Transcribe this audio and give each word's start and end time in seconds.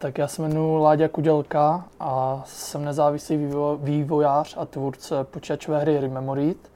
Tak 0.00 0.18
já 0.18 0.28
se 0.28 0.42
jmenuji 0.42 0.82
Láďa 0.82 1.08
Kudělka 1.08 1.88
a 2.00 2.42
jsem 2.46 2.84
nezávislý 2.84 3.36
vývo- 3.36 3.78
vývojář 3.82 4.56
a 4.58 4.66
tvůrce 4.66 5.24
počítačové 5.24 5.78
hry 5.78 6.00
Rememorit 6.00 6.72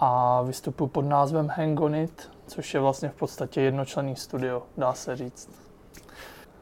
a 0.00 0.42
vystupuji 0.42 0.86
pod 0.86 1.02
názvem 1.02 1.48
Hangonit, 1.48 2.30
což 2.46 2.74
je 2.74 2.80
vlastně 2.80 3.08
v 3.08 3.14
podstatě 3.14 3.60
jednočlenný 3.60 4.16
studio, 4.16 4.62
dá 4.76 4.94
se 4.94 5.16
říct. 5.16 5.50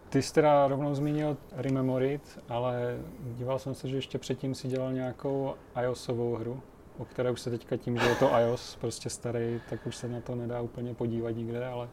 Ty 0.08 0.22
jsi 0.22 0.34
teda 0.34 0.68
rovnou 0.68 0.94
zmínil 0.94 1.36
Rememorit, 1.52 2.38
ale 2.48 2.98
díval 3.20 3.58
jsem 3.58 3.74
se, 3.74 3.88
že 3.88 3.96
ještě 3.96 4.18
předtím 4.18 4.54
si 4.54 4.68
dělal 4.68 4.92
nějakou 4.92 5.54
iOSovou 5.82 6.34
hru, 6.34 6.60
o 6.98 7.04
které 7.04 7.30
už 7.30 7.40
se 7.40 7.50
teďka 7.50 7.76
tím, 7.76 7.98
že 7.98 8.08
je 8.08 8.14
to 8.14 8.30
iOS 8.38 8.76
prostě 8.76 9.10
starý, 9.10 9.60
tak 9.70 9.86
už 9.86 9.96
se 9.96 10.08
na 10.08 10.20
to 10.20 10.34
nedá 10.34 10.60
úplně 10.60 10.94
podívat 10.94 11.30
nikde, 11.30 11.66
ale 11.66 11.88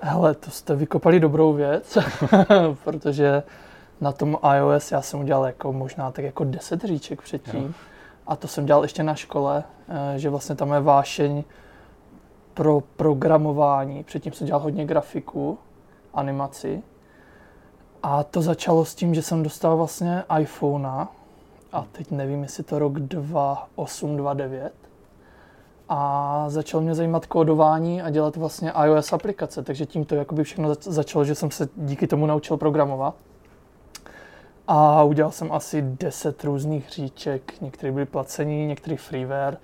Hele, 0.00 0.34
to 0.34 0.50
jste 0.50 0.74
vykopali 0.74 1.20
dobrou 1.20 1.52
věc, 1.52 1.98
protože 2.84 3.42
na 4.00 4.12
tom 4.12 4.38
iOS 4.56 4.92
já 4.92 5.02
jsem 5.02 5.20
udělal 5.20 5.46
jako 5.46 5.72
možná 5.72 6.10
tak 6.10 6.24
jako 6.24 6.44
10 6.44 6.84
říček 6.84 7.22
předtím. 7.22 7.62
Jo. 7.62 7.72
A 8.26 8.36
to 8.36 8.48
jsem 8.48 8.66
dělal 8.66 8.82
ještě 8.82 9.02
na 9.02 9.14
škole, 9.14 9.64
eh, 9.88 10.18
že 10.18 10.30
vlastně 10.30 10.54
tam 10.54 10.72
je 10.72 10.80
vášeň 10.80 11.44
pro 12.54 12.80
programování. 12.80 14.04
Předtím 14.04 14.32
jsem 14.32 14.46
dělal 14.46 14.62
hodně 14.62 14.84
grafiku, 14.84 15.58
animaci. 16.14 16.82
A 18.02 18.22
to 18.22 18.42
začalo 18.42 18.84
s 18.84 18.94
tím, 18.94 19.14
že 19.14 19.22
jsem 19.22 19.42
dostal 19.42 19.76
vlastně 19.76 20.24
iPhone 20.40 20.88
a 21.72 21.84
teď 21.92 22.10
nevím, 22.10 22.42
jestli 22.42 22.62
to 22.62 22.78
rok 22.78 22.92
2008, 22.92 24.16
2009 24.16 24.85
a 25.88 26.44
začal 26.48 26.80
mě 26.80 26.94
zajímat 26.94 27.26
kódování 27.26 28.02
a 28.02 28.10
dělat 28.10 28.36
vlastně 28.36 28.72
iOS 28.84 29.12
aplikace, 29.12 29.62
takže 29.62 29.86
tím 29.86 30.04
to 30.04 30.14
jakoby 30.14 30.44
všechno 30.44 30.74
začalo, 30.80 31.24
že 31.24 31.34
jsem 31.34 31.50
se 31.50 31.68
díky 31.76 32.06
tomu 32.06 32.26
naučil 32.26 32.56
programovat. 32.56 33.14
A 34.68 35.02
udělal 35.02 35.32
jsem 35.32 35.52
asi 35.52 35.82
10 35.82 36.44
různých 36.44 36.86
hříček, 36.86 37.60
některé 37.60 37.92
byly 37.92 38.06
placení, 38.06 38.66
některé 38.66 38.96
freeware 38.96 39.56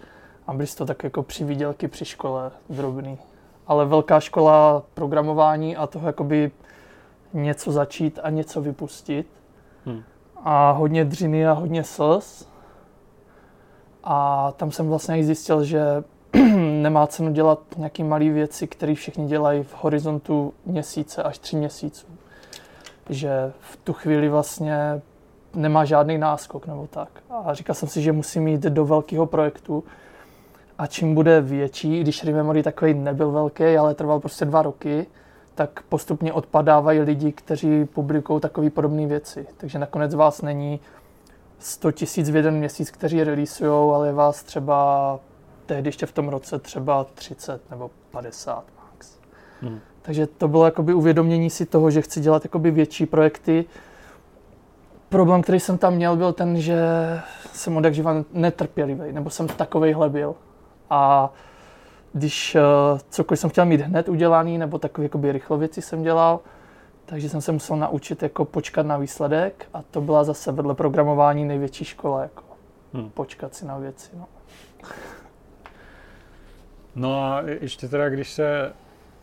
a 0.47 0.53
byly 0.53 0.67
to 0.67 0.87
tak 0.87 1.05
jako 1.05 1.23
přivídělky 1.23 1.89
při 1.89 2.05
škole 2.05 2.51
drobný. 2.71 3.19
Ale 3.67 3.87
velká 3.87 4.21
škola 4.21 4.83
programování 4.95 5.77
a 5.77 5.87
toho 5.87 6.07
jakoby 6.07 6.51
něco 7.33 7.73
začít 7.73 8.19
a 8.23 8.31
něco 8.31 8.63
vypustit. 8.63 9.27
Hmm. 9.87 10.03
A 10.45 10.71
hodně 10.71 11.05
dřiny 11.05 11.47
a 11.47 11.53
hodně 11.53 11.85
slz. 11.85 12.49
A 14.05 14.53
tam 14.57 14.71
jsem 14.71 14.89
vlastně 14.89 15.25
zjistil, 15.25 15.65
že 15.65 16.05
nemá 16.83 17.07
cenu 17.07 17.33
dělat 17.33 17.59
nějaké 17.77 18.05
malé 18.05 18.29
věci, 18.29 18.67
které 18.67 18.95
všichni 18.95 19.27
dělají 19.27 19.63
v 19.63 19.75
horizontu 19.81 20.55
měsíce 20.67 21.23
až 21.23 21.39
tři 21.39 21.57
měsíců. 21.57 22.07
Že 23.11 23.53
v 23.61 23.77
tu 23.77 23.93
chvíli 23.93 24.29
vlastně 24.29 25.03
nemá 25.55 25.85
žádný 25.85 26.19
náskok 26.19 26.67
nebo 26.67 26.87
tak. 26.87 27.09
A 27.31 27.55
říkal 27.55 27.75
jsem 27.75 27.89
si, 27.89 28.03
že 28.03 28.13
musím 28.13 28.49
jít 28.49 28.61
do 28.61 28.85
velkého 28.85 29.27
projektu 29.27 29.85
a 30.79 30.87
čím 30.87 31.15
bude 31.15 31.41
větší, 31.41 32.01
když 32.01 32.25
Rememory 32.25 32.63
takový 32.63 32.95
nebyl 32.95 33.31
velký, 33.31 33.65
ale 33.65 33.95
trval 33.95 34.21
prostě 34.21 34.45
dva 34.45 34.63
roky, 34.63 35.07
tak 35.55 35.83
postupně 35.89 36.33
odpadávají 36.33 37.01
lidi, 37.01 37.33
kteří 37.33 37.85
publikují 37.85 38.41
takové 38.41 38.71
podobné 38.71 39.07
věci. 39.07 39.47
Takže 39.57 39.79
nakonec 39.79 40.15
vás 40.15 40.43
není 40.43 40.81
100 41.59 41.93
tisíc 41.93 42.31
v 42.31 42.37
jeden 42.37 42.55
měsíc, 42.55 42.91
kteří 42.91 43.25
releasujou, 43.25 43.93
ale 43.93 44.07
je 44.07 44.13
vás 44.13 44.43
třeba 44.43 45.19
tehdy 45.73 45.89
ještě 45.89 46.07
v 46.07 46.13
tom 46.13 46.29
roce 46.29 46.59
třeba 46.59 47.05
30 47.05 47.71
nebo 47.71 47.91
50 48.11 48.65
max. 48.77 49.19
Hmm. 49.61 49.81
Takže 50.03 50.27
to 50.27 50.49
bylo 50.49 50.65
jakoby 50.65 50.95
uvědomění 50.95 51.51
si 51.51 51.67
toho, 51.67 51.91
že 51.91 52.03
chci 52.03 52.21
dělat 52.21 52.45
jakoby 52.45 52.71
větší 52.71 53.07
projekty. 53.07 53.65
Problém, 55.09 55.43
který 55.43 55.61
jsem 55.61 55.79
tam 55.79 55.95
měl, 55.95 56.17
byl 56.17 56.33
ten, 56.33 56.61
že 56.61 56.79
jsem 57.53 57.77
od 57.77 57.85
živa 57.85 58.25
netrpělivý, 58.33 59.13
nebo 59.13 59.31
jsem 59.31 59.49
takovejhle 59.49 60.09
byl. 60.09 60.35
A 60.91 61.33
když 62.13 62.55
uh, 62.55 62.99
cokoliv 63.11 63.41
jsem 63.41 63.51
chtěl 63.51 63.65
mít 63.65 63.81
hned 63.81 64.09
udělaný, 64.09 64.59
nebo 64.59 64.79
takové 64.79 65.05
jakoby 65.05 65.33
rychlo 65.33 65.59
věci 65.59 65.83
jsem 65.83 66.03
dělal, 66.03 66.41
takže 67.07 67.29
jsem 67.29 67.41
se 67.41 67.53
musel 67.53 67.77
naučit 67.77 68.23
jako 68.23 68.45
počkat 68.45 68.87
na 68.87 68.97
výsledek 68.97 69.67
a 69.75 69.83
to 69.83 70.01
byla 70.01 70.25
zase 70.25 70.53
vedle 70.53 70.75
programování 70.75 71.45
největší 71.45 71.85
škola, 71.85 72.23
jako 72.23 72.43
hmm. 72.93 73.11
počkat 73.11 73.55
si 73.55 73.67
na 73.67 73.79
věci. 73.79 74.11
No. 74.17 74.27
No 76.95 77.25
a 77.25 77.43
ještě 77.61 77.89
teda, 77.89 78.09
když 78.09 78.33
se 78.33 78.73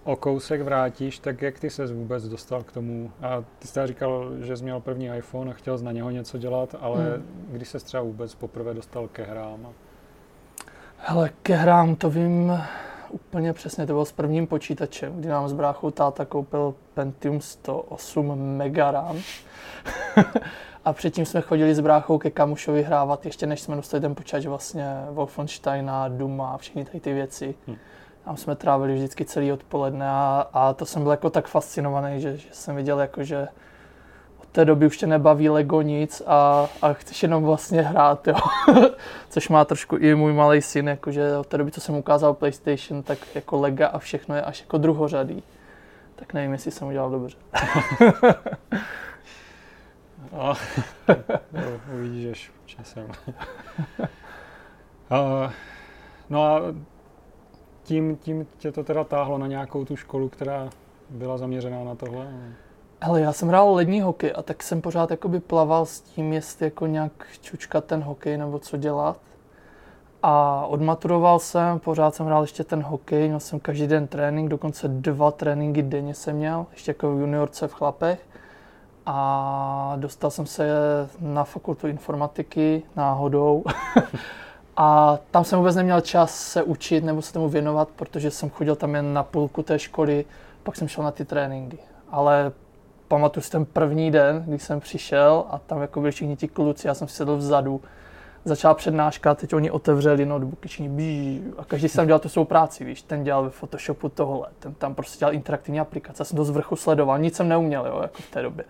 o 0.03 0.15
kousek 0.15 0.61
vrátíš, 0.61 1.19
tak 1.19 1.41
jak 1.41 1.59
ty 1.59 1.69
se 1.69 1.87
vůbec 1.87 2.27
dostal 2.27 2.63
k 2.63 2.71
tomu? 2.71 3.11
A 3.21 3.43
ty 3.59 3.67
jsi 3.67 3.79
říkal, 3.85 4.31
že 4.41 4.57
jsi 4.57 4.63
měl 4.63 4.79
první 4.79 5.09
iPhone 5.17 5.51
a 5.51 5.53
chtěl 5.53 5.77
na 5.77 5.91
něho 5.91 6.09
něco 6.09 6.37
dělat, 6.37 6.75
ale 6.79 7.03
hmm. 7.03 7.47
když 7.51 7.69
se 7.69 7.79
třeba 7.79 8.03
vůbec 8.03 8.35
poprvé 8.35 8.73
dostal 8.73 9.07
ke 9.07 9.23
hrám? 9.23 9.67
Hele, 10.97 11.29
ke 11.43 11.55
hrám 11.55 11.95
to 11.95 12.09
vím 12.09 12.59
úplně 13.09 13.53
přesně, 13.53 13.85
to 13.85 13.93
bylo 13.93 14.05
s 14.05 14.11
prvním 14.11 14.47
počítačem, 14.47 15.19
kdy 15.19 15.29
nám 15.29 15.49
s 15.49 15.53
bráchou 15.53 15.91
táta 15.91 16.25
koupil 16.25 16.75
Pentium 16.93 17.41
108 17.41 18.57
Mega 18.57 18.91
RAM. 18.91 19.17
A 20.89 20.93
předtím 20.93 21.25
jsme 21.25 21.41
chodili 21.41 21.75
s 21.75 21.79
bráchou 21.79 22.17
ke 22.17 22.29
kamušovi 22.29 22.83
hrávat, 22.83 23.25
ještě 23.25 23.47
než 23.47 23.61
jsme 23.61 23.75
dostali 23.75 24.01
ten 24.01 24.15
počítač 24.15 24.45
vlastně 24.45 24.85
Wolfensteina, 25.09 26.07
Duma 26.07 26.51
a 26.51 26.57
všechny 26.57 26.85
tady 26.85 26.99
ty 26.99 27.13
věci. 27.13 27.55
Hmm. 27.67 27.77
Tam 28.25 28.37
jsme 28.37 28.55
trávili 28.55 28.95
vždycky 28.95 29.25
celý 29.25 29.51
odpoledne 29.51 30.09
a, 30.09 30.47
a 30.53 30.73
to 30.73 30.85
jsem 30.85 31.01
byl 31.01 31.11
jako 31.11 31.29
tak 31.29 31.47
fascinovaný, 31.47 32.21
že, 32.21 32.37
že 32.37 32.47
jsem 32.51 32.75
viděl 32.75 32.99
jako, 32.99 33.23
že 33.23 33.47
od 34.41 34.47
té 34.47 34.65
doby 34.65 34.85
už 34.85 34.97
tě 34.97 35.07
nebaví 35.07 35.49
Lego 35.49 35.81
nic 35.81 36.21
a, 36.27 36.67
a 36.81 36.93
chceš 36.93 37.23
jenom 37.23 37.43
vlastně 37.43 37.81
hrát, 37.81 38.27
jo. 38.27 38.35
Což 39.29 39.49
má 39.49 39.65
trošku 39.65 39.95
i 39.95 40.15
můj 40.15 40.33
malý 40.33 40.61
syn, 40.61 40.87
jakože 40.87 41.37
od 41.37 41.47
té 41.47 41.57
doby, 41.57 41.71
co 41.71 41.81
jsem 41.81 41.95
ukázal 41.95 42.33
PlayStation, 42.33 43.03
tak 43.03 43.35
jako 43.35 43.59
Lega 43.59 43.87
a 43.87 43.99
všechno 43.99 44.35
je 44.35 44.41
až 44.41 44.61
jako 44.61 44.77
druhořadý. 44.77 45.43
Tak 46.15 46.33
nevím, 46.33 46.51
jestli 46.51 46.71
jsem 46.71 46.87
udělal 46.87 47.09
dobře. 47.09 47.37
A, 50.31 50.53
no, 51.53 51.61
uvidíš 51.93 52.31
až 52.31 52.51
časem. 52.65 53.07
a, 55.09 55.51
no 56.29 56.43
a 56.43 56.61
tím, 57.83 58.17
tím 58.17 58.47
tě 58.57 58.71
to 58.71 58.83
teda 58.83 59.03
táhlo 59.03 59.37
na 59.37 59.47
nějakou 59.47 59.85
tu 59.85 59.95
školu, 59.95 60.29
která 60.29 60.69
byla 61.09 61.37
zaměřená 61.37 61.83
na 61.83 61.95
tohle? 61.95 62.27
Ale 63.01 63.21
já 63.21 63.33
jsem 63.33 63.47
hrál 63.47 63.73
lední 63.73 64.01
hokej 64.01 64.33
a 64.35 64.41
tak 64.41 64.63
jsem 64.63 64.81
pořád 64.81 65.11
jakoby 65.11 65.39
plaval 65.39 65.85
s 65.85 66.01
tím, 66.01 66.33
jestli 66.33 66.65
jako 66.65 66.87
nějak 66.87 67.27
čučkat 67.41 67.85
ten 67.85 68.01
hokej 68.01 68.37
nebo 68.37 68.59
co 68.59 68.77
dělat. 68.77 69.19
A 70.23 70.65
odmaturoval 70.65 71.39
jsem, 71.39 71.79
pořád 71.79 72.15
jsem 72.15 72.25
hrál 72.25 72.43
ještě 72.43 72.63
ten 72.63 72.83
hokej, 72.83 73.27
měl 73.27 73.39
jsem 73.39 73.59
každý 73.59 73.87
den 73.87 74.07
trénink, 74.07 74.49
dokonce 74.49 74.87
dva 74.87 75.31
tréninky 75.31 75.81
denně 75.81 76.13
jsem 76.13 76.35
měl, 76.35 76.65
ještě 76.71 76.89
jako 76.89 77.15
v 77.15 77.19
juniorce 77.19 77.67
v 77.67 77.73
chlapech 77.73 78.28
a 79.11 79.93
dostal 79.95 80.31
jsem 80.31 80.45
se 80.45 80.69
na 81.19 81.43
fakultu 81.43 81.87
informatiky 81.87 82.83
náhodou. 82.95 83.63
a 84.77 85.17
tam 85.31 85.43
jsem 85.43 85.59
vůbec 85.59 85.75
neměl 85.75 86.01
čas 86.01 86.35
se 86.35 86.63
učit 86.63 87.03
nebo 87.03 87.21
se 87.21 87.33
tomu 87.33 87.49
věnovat, 87.49 87.89
protože 87.95 88.31
jsem 88.31 88.49
chodil 88.49 88.75
tam 88.75 88.95
jen 88.95 89.13
na 89.13 89.23
půlku 89.23 89.63
té 89.63 89.79
školy, 89.79 90.25
pak 90.63 90.75
jsem 90.75 90.87
šel 90.87 91.03
na 91.03 91.11
ty 91.11 91.25
tréninky. 91.25 91.77
Ale 92.11 92.51
pamatuju 93.07 93.43
si 93.43 93.51
ten 93.51 93.65
první 93.65 94.11
den, 94.11 94.43
když 94.47 94.63
jsem 94.63 94.79
přišel 94.79 95.45
a 95.49 95.57
tam 95.57 95.81
jako 95.81 95.99
byli 95.99 96.11
všichni 96.11 96.35
ti 96.35 96.47
kluci, 96.47 96.87
já 96.87 96.93
jsem 96.93 97.07
sedl 97.07 97.37
vzadu, 97.37 97.81
začala 98.45 98.73
přednáška, 98.73 99.35
teď 99.35 99.53
oni 99.53 99.71
otevřeli 99.71 100.25
notebooky, 100.25 100.67
všichni 100.67 101.41
a 101.57 101.65
každý 101.65 101.89
jsem 101.89 102.05
dělal 102.05 102.19
tu 102.19 102.29
svou 102.29 102.45
práci, 102.45 102.85
víš, 102.85 103.01
ten 103.01 103.23
dělal 103.23 103.43
ve 103.43 103.49
Photoshopu 103.49 104.09
tohle, 104.09 104.47
ten 104.59 104.73
tam 104.73 104.95
prostě 104.95 105.19
dělal 105.19 105.33
interaktivní 105.33 105.79
aplikace, 105.79 106.21
já 106.21 106.25
jsem 106.25 106.37
to 106.37 106.45
z 106.45 106.49
vrchu 106.49 106.75
sledoval, 106.75 107.19
nic 107.19 107.35
jsem 107.35 107.47
neuměl, 107.47 107.87
jo, 107.87 107.99
jako 108.01 108.21
v 108.21 108.31
té 108.31 108.41
době. 108.41 108.65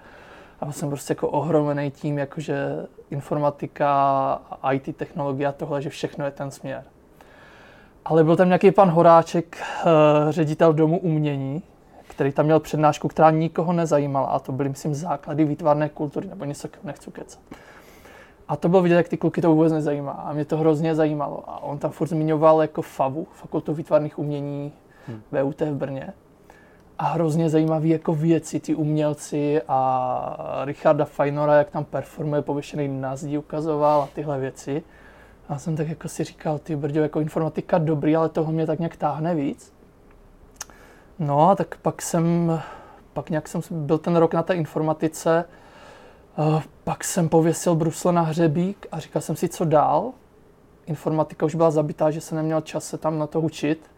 A 0.61 0.71
jsem 0.71 0.89
prostě 0.89 1.11
jako 1.11 1.29
ohromený 1.29 1.91
tím, 1.91 2.17
jakože 2.17 2.85
informatika, 3.09 4.41
IT 4.71 4.97
technologie 4.97 5.47
a 5.47 5.51
tohle, 5.51 5.81
že 5.81 5.89
všechno 5.89 6.25
je 6.25 6.31
ten 6.31 6.51
směr. 6.51 6.83
Ale 8.05 8.23
byl 8.23 8.35
tam 8.35 8.47
nějaký 8.47 8.71
pan 8.71 8.89
Horáček, 8.89 9.57
eh, 9.57 9.85
ředitel 10.29 10.73
domu 10.73 10.99
umění, 10.99 11.63
který 12.07 12.31
tam 12.31 12.45
měl 12.45 12.59
přednášku, 12.59 13.07
která 13.07 13.31
nikoho 13.31 13.73
nezajímala. 13.73 14.27
A 14.27 14.39
to 14.39 14.51
byly, 14.51 14.69
myslím, 14.69 14.95
základy 14.95 15.45
výtvarné 15.45 15.89
kultury, 15.89 16.27
nebo 16.27 16.45
něco, 16.45 16.67
nechci 16.83 17.11
kecat. 17.11 17.39
A 18.47 18.55
to 18.55 18.69
bylo 18.69 18.81
vidět, 18.81 18.95
jak 18.95 19.09
ty 19.09 19.17
kluky 19.17 19.41
to 19.41 19.49
vůbec 19.55 19.73
nezajímá. 19.73 20.11
A 20.11 20.33
mě 20.33 20.45
to 20.45 20.57
hrozně 20.57 20.95
zajímalo. 20.95 21.43
A 21.47 21.63
on 21.63 21.77
tam 21.77 21.91
furt 21.91 22.07
zmiňoval 22.07 22.61
jako 22.61 22.81
FAVu, 22.81 23.27
Fakultu 23.31 23.73
výtvarných 23.73 24.19
umění 24.19 24.73
hmm. 25.07 25.21
VUT 25.31 25.61
v 25.61 25.75
Brně 25.75 26.13
a 26.99 27.05
hrozně 27.05 27.49
zajímavé 27.49 27.87
jako 27.87 28.13
věci, 28.13 28.59
ty 28.59 28.75
umělci 28.75 29.61
a 29.67 30.61
Richarda 30.65 31.05
Fajnora, 31.05 31.55
jak 31.55 31.69
tam 31.69 31.85
performuje 31.85 32.41
pověšený 32.41 32.87
na 32.87 33.15
zdi, 33.15 33.37
ukazoval 33.37 34.01
a 34.01 34.09
tyhle 34.15 34.39
věci. 34.39 34.83
A 35.49 35.59
jsem 35.59 35.75
tak 35.75 35.87
jako 35.87 36.07
si 36.07 36.23
říkal, 36.23 36.59
ty 36.59 36.75
brďo, 36.75 37.01
jako 37.01 37.19
informatika 37.19 37.77
dobrý, 37.77 38.15
ale 38.15 38.29
toho 38.29 38.51
mě 38.51 38.65
tak 38.65 38.79
nějak 38.79 38.95
táhne 38.95 39.35
víc. 39.35 39.73
No 41.19 41.49
a 41.49 41.55
tak 41.55 41.77
pak 41.77 42.01
jsem, 42.01 42.61
pak 43.13 43.29
nějak 43.29 43.47
jsem 43.47 43.61
byl 43.71 43.97
ten 43.97 44.15
rok 44.15 44.33
na 44.33 44.43
té 44.43 44.53
informatice, 44.53 45.45
uh, 46.37 46.61
pak 46.83 47.03
jsem 47.03 47.29
pověsil 47.29 47.75
brusle 47.75 48.13
na 48.13 48.21
hřebík 48.21 48.87
a 48.91 48.99
říkal 48.99 49.21
jsem 49.21 49.35
si, 49.35 49.49
co 49.49 49.65
dál. 49.65 50.11
Informatika 50.85 51.45
už 51.45 51.55
byla 51.55 51.71
zabitá, 51.71 52.11
že 52.11 52.21
jsem 52.21 52.35
neměl 52.35 52.61
čas 52.61 52.85
se 52.85 52.97
tam 52.97 53.19
na 53.19 53.27
to 53.27 53.41
učit 53.41 53.91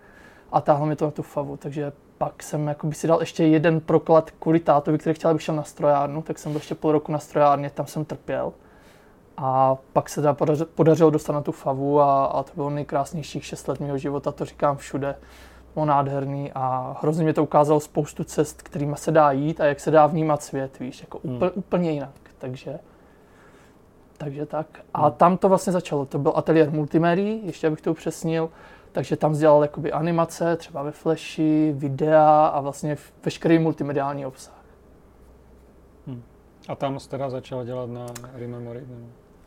a 0.51 0.61
táhlo 0.61 0.85
mi 0.85 0.95
to 0.95 1.05
na 1.05 1.11
tu 1.11 1.21
favu, 1.21 1.57
takže 1.57 1.91
pak 2.21 2.43
jsem 2.43 2.67
jakoby 2.67 2.95
si 2.95 3.07
dal 3.07 3.19
ještě 3.19 3.43
jeden 3.43 3.79
proklad 3.79 4.31
kvůli 4.31 4.59
tátovi, 4.59 4.97
který 4.97 5.13
chtěl, 5.13 5.29
abych 5.29 5.41
šel 5.41 5.55
na 5.55 5.63
strojárnu, 5.63 6.21
tak 6.21 6.39
jsem 6.39 6.51
byl 6.51 6.59
ještě 6.59 6.75
půl 6.75 6.91
roku 6.91 7.11
na 7.11 7.19
strojárně, 7.19 7.69
tam 7.69 7.87
jsem 7.87 8.05
trpěl. 8.05 8.53
A 9.37 9.77
pak 9.93 10.09
se 10.09 10.21
teda 10.21 10.35
podařilo 10.75 11.09
dostat 11.09 11.33
na 11.33 11.41
tu 11.41 11.51
favu 11.51 12.01
a, 12.01 12.25
a 12.25 12.43
to 12.43 12.51
bylo 12.55 12.69
nejkrásnějších 12.69 13.45
šest 13.45 13.67
let 13.67 13.79
mého 13.79 13.97
života, 13.97 14.31
to 14.31 14.45
říkám 14.45 14.77
všude. 14.77 15.15
Bylo 15.73 15.85
nádherný 15.85 16.51
a 16.55 16.95
hrozně 17.01 17.23
mě 17.23 17.33
to 17.33 17.43
ukázalo 17.43 17.79
spoustu 17.79 18.23
cest, 18.23 18.61
kterými 18.61 18.95
se 18.97 19.11
dá 19.11 19.31
jít 19.31 19.61
a 19.61 19.65
jak 19.65 19.79
se 19.79 19.91
dá 19.91 20.07
vnímat 20.07 20.43
svět, 20.43 20.79
víš, 20.79 21.01
jako 21.01 21.19
hmm. 21.25 21.35
úplně, 21.35 21.51
úplně 21.51 21.91
jinak. 21.91 22.19
Takže, 22.37 22.79
takže 24.17 24.45
tak. 24.45 24.67
A 24.93 25.01
hmm. 25.01 25.11
tam 25.11 25.37
to 25.37 25.49
vlastně 25.49 25.73
začalo. 25.73 26.05
To 26.05 26.19
byl 26.19 26.33
ateliér 26.35 26.71
multimédií, 26.71 27.41
ještě 27.45 27.67
abych 27.67 27.81
to 27.81 27.91
upřesnil. 27.91 28.49
Takže 28.91 29.15
tam 29.15 29.33
dělal 29.33 29.61
jakoby 29.61 29.91
animace, 29.91 30.55
třeba 30.55 30.83
ve 30.83 30.91
Flashi, 30.91 31.73
videa 31.77 32.45
a 32.47 32.61
vlastně 32.61 32.97
veškerý 33.25 33.59
multimediální 33.59 34.25
obsah. 34.25 34.63
Hmm. 36.07 36.23
A 36.67 36.75
tam 36.75 36.99
jsi 36.99 37.09
teda 37.09 37.29
začal 37.29 37.65
dělat 37.65 37.89
na 37.89 38.05
Rememory? 38.33 38.83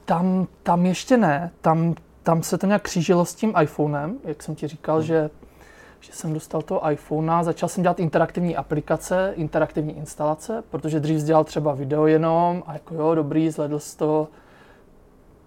Tam, 0.05 0.47
tam 0.63 0.87
ještě 0.87 1.17
ne. 1.17 1.51
Tam, 1.61 1.95
tam 2.23 2.43
se 2.43 2.59
to 2.59 2.67
nějak 2.67 2.83
křížilo 2.83 3.25
s 3.25 3.35
tím 3.35 3.55
iPhonem, 3.63 4.19
jak 4.25 4.43
jsem 4.43 4.55
ti 4.55 4.69
říkal, 4.69 4.97
hmm. 4.97 5.07
že, 5.07 5.31
že 6.01 6.13
jsem 6.13 6.35
dostal 6.35 6.63
toho 6.63 6.91
iPhone 6.91 7.33
a 7.33 7.43
začal 7.43 7.69
jsem 7.69 7.83
dělat 7.83 8.01
interaktivní 8.01 8.57
aplikace, 8.57 9.33
interaktivní 9.37 9.97
instalace, 9.97 10.63
protože 10.71 11.01
dřív 11.01 11.23
dělal 11.23 11.45
třeba 11.45 11.75
video 11.75 12.07
jenom 12.07 12.63
a 12.67 12.73
jako 12.73 12.95
jo, 12.95 13.15
dobrý, 13.15 13.51
zhledl 13.51 13.79
z 13.79 13.95
toho 13.95 14.29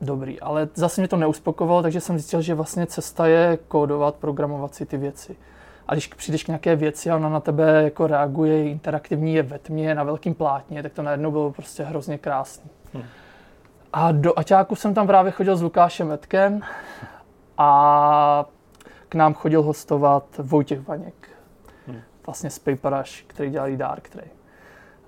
dobrý, 0.01 0.39
ale 0.39 0.69
zase 0.73 1.01
mě 1.01 1.07
to 1.07 1.17
neuspokovalo, 1.17 1.81
takže 1.81 2.01
jsem 2.01 2.17
zjistil, 2.17 2.41
že 2.41 2.55
vlastně 2.55 2.85
cesta 2.85 3.27
je 3.27 3.57
kódovat, 3.67 4.15
programovat 4.15 4.75
si 4.75 4.85
ty 4.85 4.97
věci. 4.97 5.35
A 5.87 5.93
když 5.93 6.07
přijdeš 6.07 6.43
k 6.43 6.47
nějaké 6.47 6.75
věci 6.75 7.09
a 7.09 7.15
ona 7.15 7.29
na 7.29 7.39
tebe 7.39 7.83
jako 7.83 8.07
reaguje, 8.07 8.69
interaktivní 8.69 9.33
je 9.33 9.43
ve 9.43 9.59
tmě, 9.59 9.95
na 9.95 10.03
velkým 10.03 10.33
plátně, 10.33 10.83
tak 10.83 10.93
to 10.93 11.01
najednou 11.01 11.31
bylo 11.31 11.51
prostě 11.51 11.83
hrozně 11.83 12.17
krásný. 12.17 12.69
Hmm. 12.93 13.03
A 13.93 14.11
do 14.11 14.39
Aťáku 14.39 14.75
jsem 14.75 14.93
tam 14.93 15.07
právě 15.07 15.31
chodil 15.31 15.57
s 15.57 15.61
Lukášem 15.61 16.07
Metkem 16.07 16.61
a 17.57 18.45
k 19.09 19.15
nám 19.15 19.33
chodil 19.33 19.61
hostovat 19.61 20.23
Vojtěch 20.37 20.87
Vaněk, 20.87 21.29
hmm. 21.87 22.01
vlastně 22.25 22.49
z 22.49 22.59
Paperash, 22.59 23.23
který 23.27 23.49
dělali 23.49 23.77
Dark 23.77 24.09
Trade. 24.09 24.37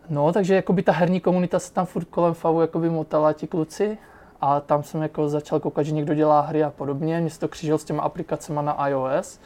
No, 0.09 0.33
takže 0.33 0.55
jakoby 0.55 0.83
ta 0.83 0.91
herní 0.91 1.19
komunita 1.19 1.59
se 1.59 1.73
tam 1.73 1.85
furt 1.85 2.05
kolem 2.05 2.33
Favu 2.33 2.61
jakoby 2.61 2.89
motala 2.89 3.33
ti 3.33 3.47
kluci 3.47 3.97
a 4.41 4.59
tam 4.59 4.83
jsem 4.83 5.01
jako 5.01 5.29
začal 5.29 5.59
koukat, 5.59 5.85
že 5.85 5.91
někdo 5.91 6.13
dělá 6.13 6.41
hry 6.41 6.63
a 6.63 6.69
podobně. 6.69 7.21
Mě 7.21 7.29
to 7.39 7.47
křížil 7.47 7.77
s 7.77 7.83
těma 7.83 8.03
aplikacemi 8.03 8.59
na 8.63 8.87
iOS. 8.87 9.39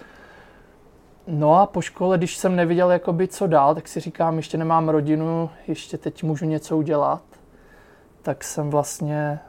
No 1.27 1.61
a 1.61 1.65
po 1.65 1.81
škole, 1.81 2.17
když 2.17 2.37
jsem 2.37 2.55
neviděl, 2.55 2.91
jakoby, 2.91 3.27
co 3.27 3.47
dál, 3.47 3.75
tak 3.75 3.87
si 3.87 3.99
říkám, 3.99 4.37
ještě 4.37 4.57
nemám 4.57 4.89
rodinu, 4.89 5.49
ještě 5.67 5.97
teď 5.97 6.23
můžu 6.23 6.45
něco 6.45 6.77
udělat. 6.77 7.21
Tak 8.21 8.43
jsem 8.43 8.69
vlastně 8.69 9.39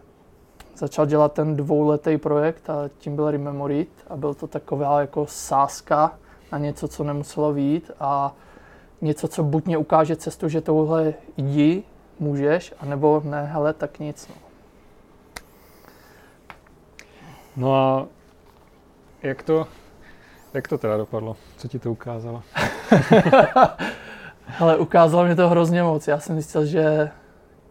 začal 0.76 1.06
dělat 1.06 1.32
ten 1.32 1.56
dvouletý 1.56 2.18
projekt 2.18 2.70
a 2.70 2.90
tím 2.98 3.16
byl 3.16 3.30
Rememorit 3.30 3.90
a 4.08 4.16
byl 4.16 4.34
to 4.34 4.46
taková 4.46 5.00
jako 5.00 5.26
sázka 5.26 6.18
na 6.52 6.58
něco, 6.58 6.88
co 6.88 7.04
nemuselo 7.04 7.52
vít 7.52 7.90
a 8.00 8.34
něco, 9.00 9.28
co 9.28 9.42
buď 9.42 9.64
mě 9.64 9.78
ukáže 9.78 10.16
cestu, 10.16 10.48
že 10.48 10.60
touhle 10.60 11.14
jdi, 11.36 11.82
můžeš, 12.20 12.74
anebo 12.80 13.22
ne, 13.24 13.44
hele, 13.44 13.72
tak 13.72 13.98
nic. 13.98 14.28
No. 14.28 14.43
No 17.56 17.74
a 17.74 18.06
jak 19.22 19.42
to, 19.42 19.66
jak 20.54 20.68
to 20.68 20.78
teda 20.78 20.96
dopadlo? 20.96 21.36
Co 21.56 21.68
ti 21.68 21.78
to 21.78 21.92
ukázalo? 21.92 22.42
Ale 24.60 24.76
ukázalo 24.76 25.24
mě 25.24 25.36
to 25.36 25.48
hrozně 25.48 25.82
moc. 25.82 26.08
Já 26.08 26.20
jsem 26.20 26.36
zjistil, 26.36 26.66
že 26.66 27.10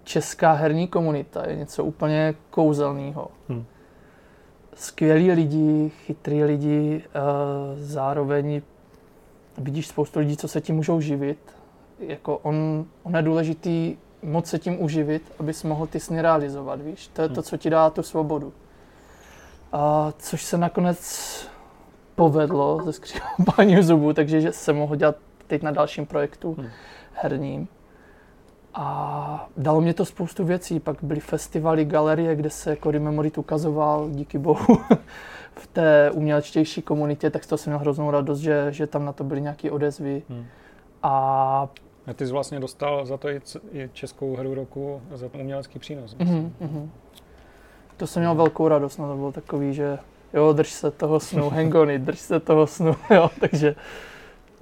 česká 0.04 0.54
herní 0.54 0.88
komunita 0.88 1.50
je 1.50 1.56
něco 1.56 1.84
úplně 1.84 2.34
kouzelného. 2.50 3.28
Hmm. 3.50 3.66
Skvělí 4.76 5.32
lidi, 5.32 5.92
chytrý 6.06 6.44
lidi, 6.44 7.04
eh, 7.06 7.20
zároveň 7.76 8.62
vidíš 9.58 9.88
spoustu 9.88 10.20
lidí, 10.20 10.38
co 10.38 10.48
se 10.48 10.62
tím 10.62 10.76
můžou 10.76 11.02
živit. 11.02 11.56
Jako 12.00 12.38
on, 12.38 12.86
on 13.04 13.16
je 13.16 13.22
důležitý 13.22 13.98
moc 14.24 14.48
se 14.48 14.60
tím 14.60 14.84
uživit, 14.84 15.32
abys 15.40 15.64
mohl 15.64 15.88
ty 15.88 16.00
sny 16.00 16.22
realizovat, 16.22 16.82
víš. 16.82 17.08
To 17.08 17.22
je 17.22 17.28
to, 17.28 17.34
hmm. 17.34 17.44
co 17.44 17.58
ti 17.58 17.70
dá 17.70 17.90
tu 17.90 18.04
svobodu. 18.04 18.54
A 19.74 20.14
což 20.18 20.44
se 20.44 20.58
nakonec 20.58 21.00
povedlo 22.16 22.82
ze 22.86 22.94
skřípáním 22.94 23.84
zubů, 23.84 24.14
takže 24.14 24.52
jsem 24.52 24.76
mohl 24.76 24.96
dělat 24.96 25.16
teď 25.48 25.62
na 25.62 25.72
dalším 25.72 26.06
projektu 26.06 26.56
hmm. 26.60 26.70
herním. 27.14 27.68
A 28.74 29.50
dalo 29.58 29.82
mě 29.82 29.94
to 29.94 30.06
spoustu 30.06 30.46
věcí. 30.46 30.80
Pak 30.80 30.98
byly 31.04 31.20
festivaly, 31.20 31.86
galerie, 31.86 32.36
kde 32.36 32.50
se 32.50 32.70
jako 32.70 32.92
Rememorit 32.92 33.38
ukazoval, 33.38 34.10
díky 34.10 34.38
bohu, 34.38 34.78
v 35.56 35.68
té 35.68 36.12
umělečtější 36.12 36.82
komunitě, 36.82 37.30
tak 37.30 37.46
to 37.46 37.58
jsem 37.58 37.72
měl 37.72 37.80
hroznou 37.80 38.12
radost, 38.12 38.40
že, 38.40 38.68
že 38.70 38.88
tam 38.88 39.06
na 39.06 39.14
to 39.14 39.24
byly 39.24 39.42
nějaké 39.42 39.72
odezvy. 39.72 40.24
Hmm. 40.30 40.46
A 41.04 41.70
a 42.08 42.14
ty 42.14 42.26
jsi 42.26 42.32
vlastně 42.32 42.60
dostal 42.60 43.06
za 43.06 43.18
to 43.18 43.30
i, 43.30 43.42
českou 43.94 44.36
hru 44.36 44.54
roku 44.54 45.02
za 45.14 45.30
umělecký 45.34 45.80
přínos. 45.80 46.16
Mm-hmm 46.18 46.90
to 47.98 48.08
jsem 48.08 48.22
měl 48.22 48.36
velkou 48.36 48.68
radost, 48.68 48.98
no 48.98 49.08
to 49.08 49.16
bylo 49.16 49.32
takový, 49.32 49.74
že 49.74 50.00
jo, 50.34 50.54
drž 50.54 50.72
se 50.72 50.92
toho 50.92 51.20
snu, 51.20 51.50
hang 51.54 51.76
on 51.76 51.92
it, 51.92 52.02
drž 52.02 52.20
se 52.20 52.40
toho 52.40 52.68
snu, 52.68 52.96
jo, 53.10 53.30
takže 53.40 53.76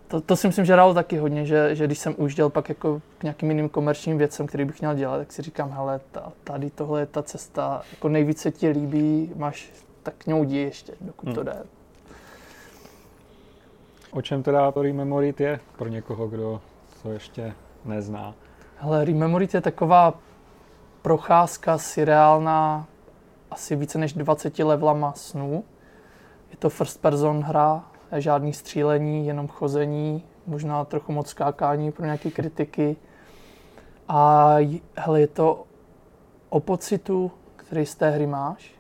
to, 0.08 0.22
to 0.22 0.36
si 0.36 0.48
myslím, 0.48 0.66
že 0.66 0.74
hrálo 0.74 0.94
taky 0.94 1.18
hodně, 1.18 1.46
že, 1.46 1.76
že 1.76 1.86
když 1.86 2.00
jsem 2.00 2.16
už 2.18 2.36
dělal 2.36 2.50
pak 2.50 2.70
jako 2.70 3.02
k 3.18 3.24
nějakým 3.24 3.50
jiným 3.52 3.70
komerčním 3.70 4.18
věcem, 4.18 4.48
který 4.48 4.66
bych 4.66 4.82
měl 4.82 4.96
dělat, 4.96 5.18
tak 5.18 5.32
si 5.32 5.42
říkám, 5.42 5.72
hele, 5.72 6.02
ta, 6.12 6.32
tady 6.44 6.70
tohle 6.70 7.00
je 7.00 7.06
ta 7.06 7.24
cesta, 7.24 7.82
jako 7.92 8.10
nejvíce 8.10 8.52
ti 8.52 8.70
líbí, 8.70 9.32
máš, 9.36 9.72
tak 10.04 10.14
k 10.18 10.28
němu 10.28 10.44
ještě, 10.44 10.94
dokud 11.02 11.26
hmm. 11.26 11.36
to 11.36 11.44
jde. 11.44 11.64
O 14.12 14.22
čem 14.22 14.44
teda 14.44 14.72
to 14.72 14.82
Rememorit 14.82 15.40
je 15.40 15.60
pro 15.78 15.88
někoho, 15.88 16.28
kdo 16.28 16.62
to 17.04 17.12
ještě 17.12 17.54
nezná? 17.86 18.34
Hele, 18.78 19.06
Rememorit 19.06 19.54
je 19.54 19.62
taková 19.62 20.14
procházka 21.02 21.78
reálná 21.98 22.88
asi 23.52 23.76
více 23.76 23.98
než 23.98 24.14
20 24.14 24.60
levelama 24.60 25.14
snů. 25.14 25.64
Je 26.52 26.58
to 26.58 26.70
first 26.70 27.02
person 27.02 27.42
hra, 27.42 27.86
žádný 28.18 28.54
střílení, 28.54 29.28
jenom 29.28 29.48
chození, 29.48 30.24
možná 30.48 30.86
trochu 30.86 31.12
moc 31.12 31.28
skákání 31.28 31.92
pro 31.92 32.06
nějaké 32.06 32.32
kritiky. 32.32 32.96
A 34.08 34.56
hele, 34.96 35.22
je 35.22 35.28
to 35.28 35.64
o 36.50 36.60
pocitu, 36.60 37.32
který 37.56 37.86
z 37.86 37.96
té 37.96 38.10
hry 38.10 38.28
máš. 38.28 38.76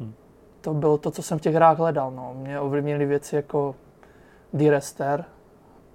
Hmm. 0.00 0.14
To 0.60 0.74
bylo 0.74 0.98
to, 0.98 1.10
co 1.10 1.22
jsem 1.22 1.38
v 1.38 1.40
těch 1.40 1.54
hrách 1.54 1.78
hledal. 1.78 2.10
No. 2.10 2.34
Mě 2.34 2.60
ovlivnily 2.60 3.06
věci 3.06 3.36
jako 3.36 3.74
D-Rester, 4.52 5.24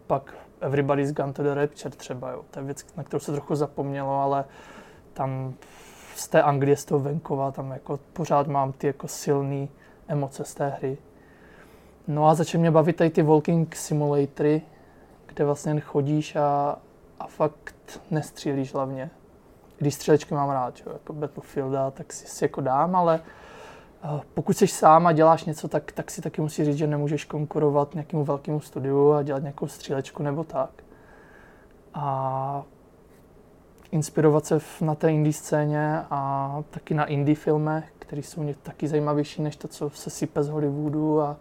pak 0.07 0.33
Everybody's 0.61 1.11
Gone 1.11 1.33
to 1.33 1.43
the 1.43 1.53
Rapture 1.53 1.95
třeba. 1.95 2.31
Jo. 2.31 2.43
To 2.51 2.59
je 2.59 2.65
věc, 2.65 2.85
na 2.97 3.03
kterou 3.03 3.19
se 3.19 3.31
trochu 3.31 3.55
zapomnělo, 3.55 4.21
ale 4.21 4.45
tam 5.13 5.53
z 6.15 6.27
té 6.27 6.41
Anglie, 6.41 6.77
z 6.77 6.85
toho 6.85 6.99
venkova, 6.99 7.51
tam 7.51 7.71
jako 7.71 7.99
pořád 8.13 8.47
mám 8.47 8.71
ty 8.71 8.87
jako 8.87 9.07
silné 9.07 9.67
emoce 10.07 10.43
z 10.43 10.53
té 10.53 10.67
hry. 10.69 10.97
No 12.07 12.27
a 12.27 12.35
začal 12.35 12.61
mě 12.61 12.71
bavit 12.71 12.95
tady 12.95 13.09
ty 13.09 13.21
walking 13.21 13.75
simulatory, 13.75 14.61
kde 15.25 15.45
vlastně 15.45 15.79
chodíš 15.79 16.35
a, 16.35 16.77
a 17.19 17.27
fakt 17.27 18.01
nestřílíš 18.11 18.73
hlavně. 18.73 19.09
Když 19.77 19.95
střelečky 19.95 20.33
mám 20.33 20.49
rád, 20.49 20.75
čo, 20.75 20.89
jako 20.89 21.13
Battlefielda, 21.13 21.91
tak 21.91 22.13
si, 22.13 22.27
si 22.27 22.43
jako 22.43 22.61
dám, 22.61 22.95
ale 22.95 23.21
uh, 24.03 24.21
pokud 24.33 24.57
jsi 24.57 24.67
sám 24.67 25.07
a 25.07 25.11
děláš 25.11 25.45
něco, 25.45 25.67
tak, 25.67 25.91
tak 25.91 26.11
si 26.11 26.21
taky 26.21 26.41
musí 26.41 26.65
říct, 26.65 26.77
že 26.77 26.87
nemůžeš 26.87 27.25
konkurovat 27.25 27.93
nějakému 27.93 28.23
velkému 28.23 28.59
studiu 28.59 29.11
a 29.11 29.23
dělat 29.23 29.41
nějakou 29.41 29.67
střílečku 29.67 30.23
nebo 30.23 30.43
tak. 30.43 30.69
A 31.93 32.63
inspirovat 33.91 34.45
se 34.45 34.59
na 34.81 34.95
té 34.95 35.11
indie 35.11 35.33
scéně 35.33 36.01
a 36.09 36.63
taky 36.69 36.93
na 36.93 37.05
indie 37.05 37.35
filmech, 37.35 37.85
které 37.99 38.23
jsou 38.23 38.43
mě 38.43 38.55
taky 38.63 38.87
zajímavější 38.87 39.41
než 39.41 39.55
to, 39.55 39.67
co 39.67 39.89
se 39.89 40.09
sype 40.09 40.43
z 40.43 40.49
Hollywoodu 40.49 41.21
a, 41.21 41.37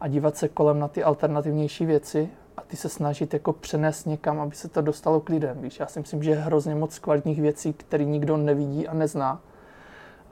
a 0.00 0.08
dívat 0.08 0.36
se 0.36 0.48
kolem 0.48 0.78
na 0.78 0.88
ty 0.88 1.02
alternativnější 1.02 1.86
věci 1.86 2.28
a 2.56 2.60
ty 2.60 2.76
se 2.76 2.88
snažit 2.88 3.34
jako 3.34 3.52
přenést 3.52 4.04
někam, 4.04 4.40
aby 4.40 4.54
se 4.54 4.68
to 4.68 4.80
dostalo 4.80 5.20
k 5.20 5.28
lidem. 5.28 5.56
Víš? 5.60 5.80
Já 5.80 5.86
si 5.86 6.00
myslím, 6.00 6.22
že 6.22 6.30
je 6.30 6.36
hrozně 6.36 6.74
moc 6.74 6.98
kvalitních 6.98 7.40
věcí, 7.40 7.72
které 7.72 8.04
nikdo 8.04 8.36
nevidí 8.36 8.88
a 8.88 8.94
nezná. 8.94 9.40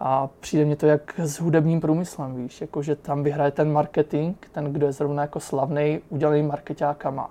A 0.01 0.29
přijde 0.41 0.65
mě 0.65 0.77
to 0.77 0.87
jak 0.87 1.21
s 1.21 1.41
hudebním 1.41 1.81
průmyslem, 1.81 2.37
víš, 2.37 2.61
jako 2.61 2.83
že 2.83 2.97
tam 2.97 3.23
vyhraje 3.23 3.51
ten 3.51 3.73
marketing, 3.73 4.37
ten, 4.53 4.73
kdo 4.73 4.87
je 4.87 4.93
zrovna 4.93 5.23
jako 5.23 5.41
slavný, 5.41 6.01
udělaný 6.09 6.43
marketákama 6.43 7.31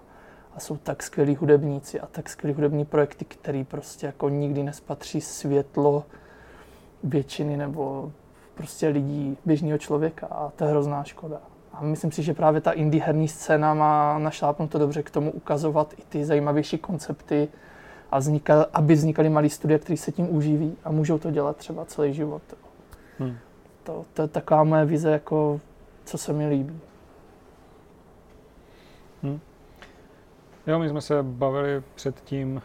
a 0.55 0.59
jsou 0.59 0.77
tak 0.77 1.03
skvělí 1.03 1.35
hudebníci 1.35 1.99
a 1.99 2.07
tak 2.07 2.29
skvělí 2.29 2.55
hudební 2.55 2.85
projekty, 2.85 3.25
který 3.25 3.63
prostě 3.63 4.05
jako 4.05 4.29
nikdy 4.29 4.63
nespatří 4.63 5.21
světlo 5.21 6.03
většiny 7.03 7.57
nebo 7.57 8.11
prostě 8.55 8.87
lidí, 8.87 9.37
běžného 9.45 9.77
člověka 9.77 10.27
a 10.27 10.49
to 10.49 10.63
je 10.63 10.69
hrozná 10.69 11.03
škoda. 11.03 11.41
A 11.73 11.81
myslím 11.81 12.11
si, 12.11 12.23
že 12.23 12.33
právě 12.33 12.61
ta 12.61 12.71
indie 12.71 13.03
herní 13.03 13.27
scéna 13.27 13.73
má 13.73 14.19
našlápnuto 14.19 14.79
dobře 14.79 15.03
k 15.03 15.09
tomu 15.09 15.31
ukazovat 15.31 15.93
i 15.97 16.01
ty 16.09 16.25
zajímavější 16.25 16.77
koncepty 16.77 17.47
a 18.11 18.19
vznikal, 18.19 18.65
aby 18.73 18.93
vznikaly 18.93 19.29
malé 19.29 19.49
studie, 19.49 19.79
které 19.79 19.97
se 19.97 20.11
tím 20.11 20.35
uživí 20.35 20.77
a 20.83 20.91
můžou 20.91 21.17
to 21.17 21.31
dělat 21.31 21.57
třeba 21.57 21.85
celý 21.85 22.13
život. 22.13 22.41
Hmm. 23.19 23.37
To, 23.83 24.05
to 24.13 24.21
je 24.21 24.27
taková 24.27 24.63
moje 24.63 24.85
vize, 24.85 25.11
jako, 25.11 25.59
co 26.05 26.17
se 26.17 26.33
mi 26.33 26.47
líbí. 26.47 26.79
Hmm. 29.23 29.39
Jo, 30.67 30.79
my 30.79 30.89
jsme 30.89 31.01
se 31.01 31.23
bavili 31.23 31.83
předtím, 31.95 32.61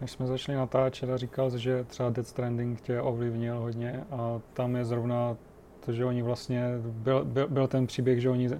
než 0.00 0.10
jsme 0.10 0.26
začali 0.26 0.58
natáčet 0.58 1.10
a 1.10 1.16
říkal, 1.16 1.58
že 1.58 1.84
třeba 1.84 2.10
Dead 2.10 2.26
Stranding 2.26 2.80
tě 2.80 3.00
ovlivnil 3.00 3.60
hodně 3.60 4.04
a 4.10 4.40
tam 4.52 4.76
je 4.76 4.84
zrovna 4.84 5.36
to, 5.84 5.92
že 5.92 6.04
oni 6.04 6.22
vlastně, 6.22 6.64
byl, 6.84 7.24
byl, 7.24 7.48
byl 7.48 7.66
ten 7.66 7.86
příběh, 7.86 8.20
že 8.20 8.30
oni 8.30 8.50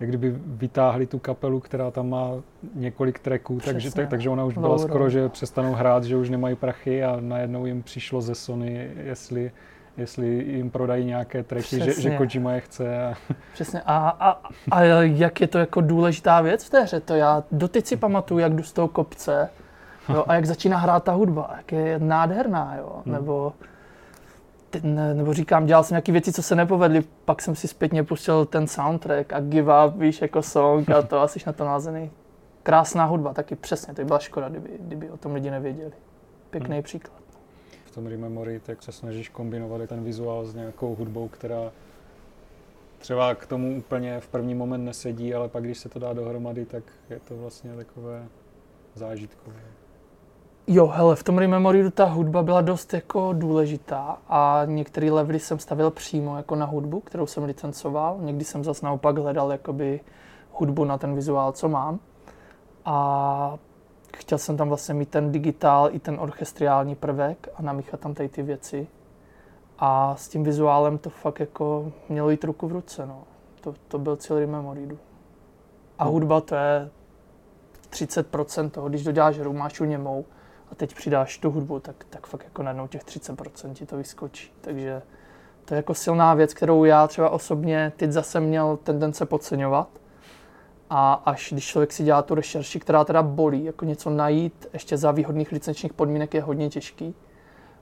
jak 0.00 0.08
kdyby 0.08 0.34
vytáhli 0.46 1.06
tu 1.06 1.18
kapelu, 1.18 1.60
která 1.60 1.90
tam 1.90 2.08
má 2.08 2.30
několik 2.74 3.18
tracků, 3.18 3.58
takže, 3.64 3.90
tak, 3.90 4.08
takže 4.08 4.30
ona 4.30 4.44
už 4.44 4.54
byla 4.54 4.68
Louro. 4.68 4.88
skoro, 4.88 5.10
že 5.10 5.28
přestanou 5.28 5.72
hrát, 5.72 6.04
že 6.04 6.16
už 6.16 6.30
nemají 6.30 6.56
prachy 6.56 7.04
a 7.04 7.16
najednou 7.20 7.66
jim 7.66 7.82
přišlo 7.82 8.20
ze 8.20 8.34
Sony, 8.34 8.90
jestli 8.96 9.52
jestli 9.96 10.26
jim 10.28 10.70
prodají 10.70 11.04
nějaké 11.04 11.42
tracky, 11.42 11.80
že, 11.80 12.00
že 12.00 12.16
Kojima 12.16 12.52
je 12.52 12.60
chce. 12.60 13.04
A... 13.04 13.14
Přesně. 13.52 13.82
A, 13.86 14.08
a, 14.08 14.40
a 14.70 14.82
jak 14.82 15.40
je 15.40 15.46
to 15.46 15.58
jako 15.58 15.80
důležitá 15.80 16.40
věc 16.40 16.64
v 16.64 16.70
té 16.70 16.82
hře, 16.82 17.00
to 17.00 17.14
já 17.14 17.44
doteď 17.52 17.86
si 17.86 17.96
pamatuju, 17.96 18.40
jak 18.40 18.54
jdu 18.54 18.62
z 18.62 18.72
toho 18.72 18.88
kopce 18.88 19.50
jo, 20.08 20.24
a 20.28 20.34
jak 20.34 20.46
začíná 20.46 20.78
hrát 20.78 21.04
ta 21.04 21.12
hudba, 21.12 21.54
jak 21.56 21.72
je 21.72 21.98
nádherná, 21.98 22.74
jo, 22.78 23.02
hmm. 23.04 23.14
nebo 23.14 23.52
ne, 24.82 25.14
nebo 25.14 25.34
říkám, 25.34 25.66
dělal 25.66 25.84
jsem 25.84 25.94
nějaké 25.94 26.12
věci, 26.12 26.32
co 26.32 26.42
se 26.42 26.54
nepovedly, 26.54 27.04
pak 27.24 27.42
jsem 27.42 27.54
si 27.54 27.68
zpětně 27.68 28.04
pustil 28.04 28.44
ten 28.44 28.66
soundtrack 28.66 29.32
a 29.32 29.40
give 29.40 29.86
up, 29.86 29.96
víš, 29.96 30.22
jako 30.22 30.42
song 30.42 30.90
a 30.90 31.02
to 31.02 31.20
asi 31.20 31.40
na 31.46 31.52
to 31.52 31.64
názený. 31.64 32.10
Krásná 32.62 33.04
hudba, 33.04 33.34
taky 33.34 33.56
přesně, 33.56 33.94
to 33.94 34.02
by 34.02 34.06
byla 34.06 34.18
škoda, 34.18 34.48
kdyby, 34.48 34.70
kdyby 34.80 35.10
o 35.10 35.16
tom 35.16 35.34
lidi 35.34 35.50
nevěděli. 35.50 35.92
Pěkný 36.50 36.74
hmm. 36.74 36.82
příklad. 36.82 37.19
V 37.90 37.94
tom 37.94 38.06
Rememory, 38.06 38.60
tak 38.60 38.82
se 38.82 38.92
snažíš 38.92 39.28
kombinovat 39.28 39.88
ten 39.88 40.04
vizuál 40.04 40.44
s 40.44 40.54
nějakou 40.54 40.94
hudbou, 40.94 41.28
která 41.28 41.72
třeba 42.98 43.34
k 43.34 43.46
tomu 43.46 43.76
úplně 43.76 44.20
v 44.20 44.28
první 44.28 44.54
moment 44.54 44.84
nesedí, 44.84 45.34
ale 45.34 45.48
pak 45.48 45.62
když 45.62 45.78
se 45.78 45.88
to 45.88 45.98
dá 45.98 46.12
dohromady, 46.12 46.64
tak 46.64 46.84
je 47.10 47.20
to 47.20 47.36
vlastně 47.36 47.76
takové 47.76 48.26
zážitkové. 48.94 49.60
Jo, 50.66 50.86
hele, 50.86 51.16
v 51.16 51.22
tom 51.22 51.38
Rememoriu 51.38 51.90
ta 51.90 52.04
hudba 52.04 52.42
byla 52.42 52.60
dost 52.60 52.94
jako 52.94 53.32
důležitá 53.32 54.18
a 54.28 54.62
některé 54.64 55.10
levely 55.10 55.40
jsem 55.40 55.58
stavil 55.58 55.90
přímo 55.90 56.36
jako 56.36 56.54
na 56.54 56.66
hudbu, 56.66 57.00
kterou 57.00 57.26
jsem 57.26 57.44
licencoval. 57.44 58.18
Někdy 58.20 58.44
jsem 58.44 58.64
zase 58.64 58.86
naopak 58.86 59.18
hledal 59.18 59.52
jakoby 59.52 60.00
hudbu 60.52 60.84
na 60.84 60.98
ten 60.98 61.14
vizuál, 61.14 61.52
co 61.52 61.68
mám. 61.68 61.98
A 62.84 63.58
chtěl 64.16 64.38
jsem 64.38 64.56
tam 64.56 64.68
vlastně 64.68 64.94
mít 64.94 65.08
ten 65.08 65.32
digitál 65.32 65.88
i 65.92 65.98
ten 65.98 66.16
orchestriální 66.20 66.94
prvek 66.94 67.48
a 67.54 67.62
namíchat 67.62 68.00
tam 68.00 68.14
tady 68.14 68.28
ty 68.28 68.42
věci. 68.42 68.86
A 69.78 70.16
s 70.16 70.28
tím 70.28 70.44
vizuálem 70.44 70.98
to 70.98 71.10
fakt 71.10 71.40
jako 71.40 71.92
mělo 72.08 72.30
jít 72.30 72.44
ruku 72.44 72.68
v 72.68 72.72
ruce, 72.72 73.06
no. 73.06 73.24
To, 73.60 73.74
to 73.88 73.98
byl 73.98 74.16
cíl 74.16 74.38
Rememoridu. 74.38 74.98
A 75.98 76.04
hudba 76.04 76.40
to 76.40 76.54
je 76.54 76.90
30% 77.90 78.70
toho, 78.70 78.88
když 78.88 79.04
doděláš 79.04 79.38
hru, 79.38 79.52
máš 79.52 79.80
u 79.80 79.84
němou, 79.84 80.24
a 80.70 80.74
teď 80.74 80.94
přidáš 80.94 81.38
tu 81.38 81.50
hudbu, 81.50 81.80
tak, 81.80 82.04
tak 82.10 82.26
fakt 82.26 82.44
jako 82.44 82.62
najednou 82.62 82.86
těch 82.86 83.04
30% 83.04 83.72
ti 83.72 83.86
to 83.86 83.96
vyskočí. 83.96 84.52
Takže 84.60 85.02
to 85.64 85.74
je 85.74 85.76
jako 85.76 85.94
silná 85.94 86.34
věc, 86.34 86.54
kterou 86.54 86.84
já 86.84 87.06
třeba 87.06 87.30
osobně 87.30 87.92
teď 87.96 88.10
zase 88.10 88.40
měl 88.40 88.76
tendence 88.76 89.26
podceňovat. 89.26 89.99
A 90.90 91.12
až 91.12 91.52
když 91.52 91.66
člověk 91.66 91.92
si 91.92 92.04
dělá 92.04 92.22
tu 92.22 92.34
rešerši, 92.34 92.80
která 92.80 93.04
teda 93.04 93.22
bolí, 93.22 93.64
jako 93.64 93.84
něco 93.84 94.10
najít 94.10 94.66
ještě 94.72 94.96
za 94.96 95.10
výhodných 95.10 95.52
licenčních 95.52 95.92
podmínek 95.92 96.34
je 96.34 96.42
hodně 96.42 96.68
těžký. 96.68 97.14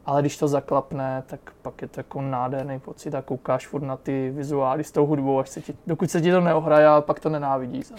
Ale 0.06 0.22
když 0.22 0.38
to 0.38 0.48
zaklapne, 0.48 1.22
tak 1.26 1.40
pak 1.62 1.82
je 1.82 1.88
to 1.88 2.00
jako 2.00 2.22
nádherný 2.22 2.80
pocit 2.80 3.14
a 3.14 3.22
koukáš 3.22 3.66
furt 3.66 3.82
na 3.82 3.96
ty 3.96 4.30
vizuály 4.30 4.84
s 4.84 4.92
tou 4.92 5.06
hudbou, 5.06 5.38
až 5.38 5.48
se 5.48 5.60
ti, 5.60 5.74
dokud 5.86 6.10
se 6.10 6.20
ti 6.20 6.30
to 6.30 6.40
neohraje, 6.40 6.88
pak 7.00 7.20
to 7.20 7.28
nenávidíš. 7.28 7.86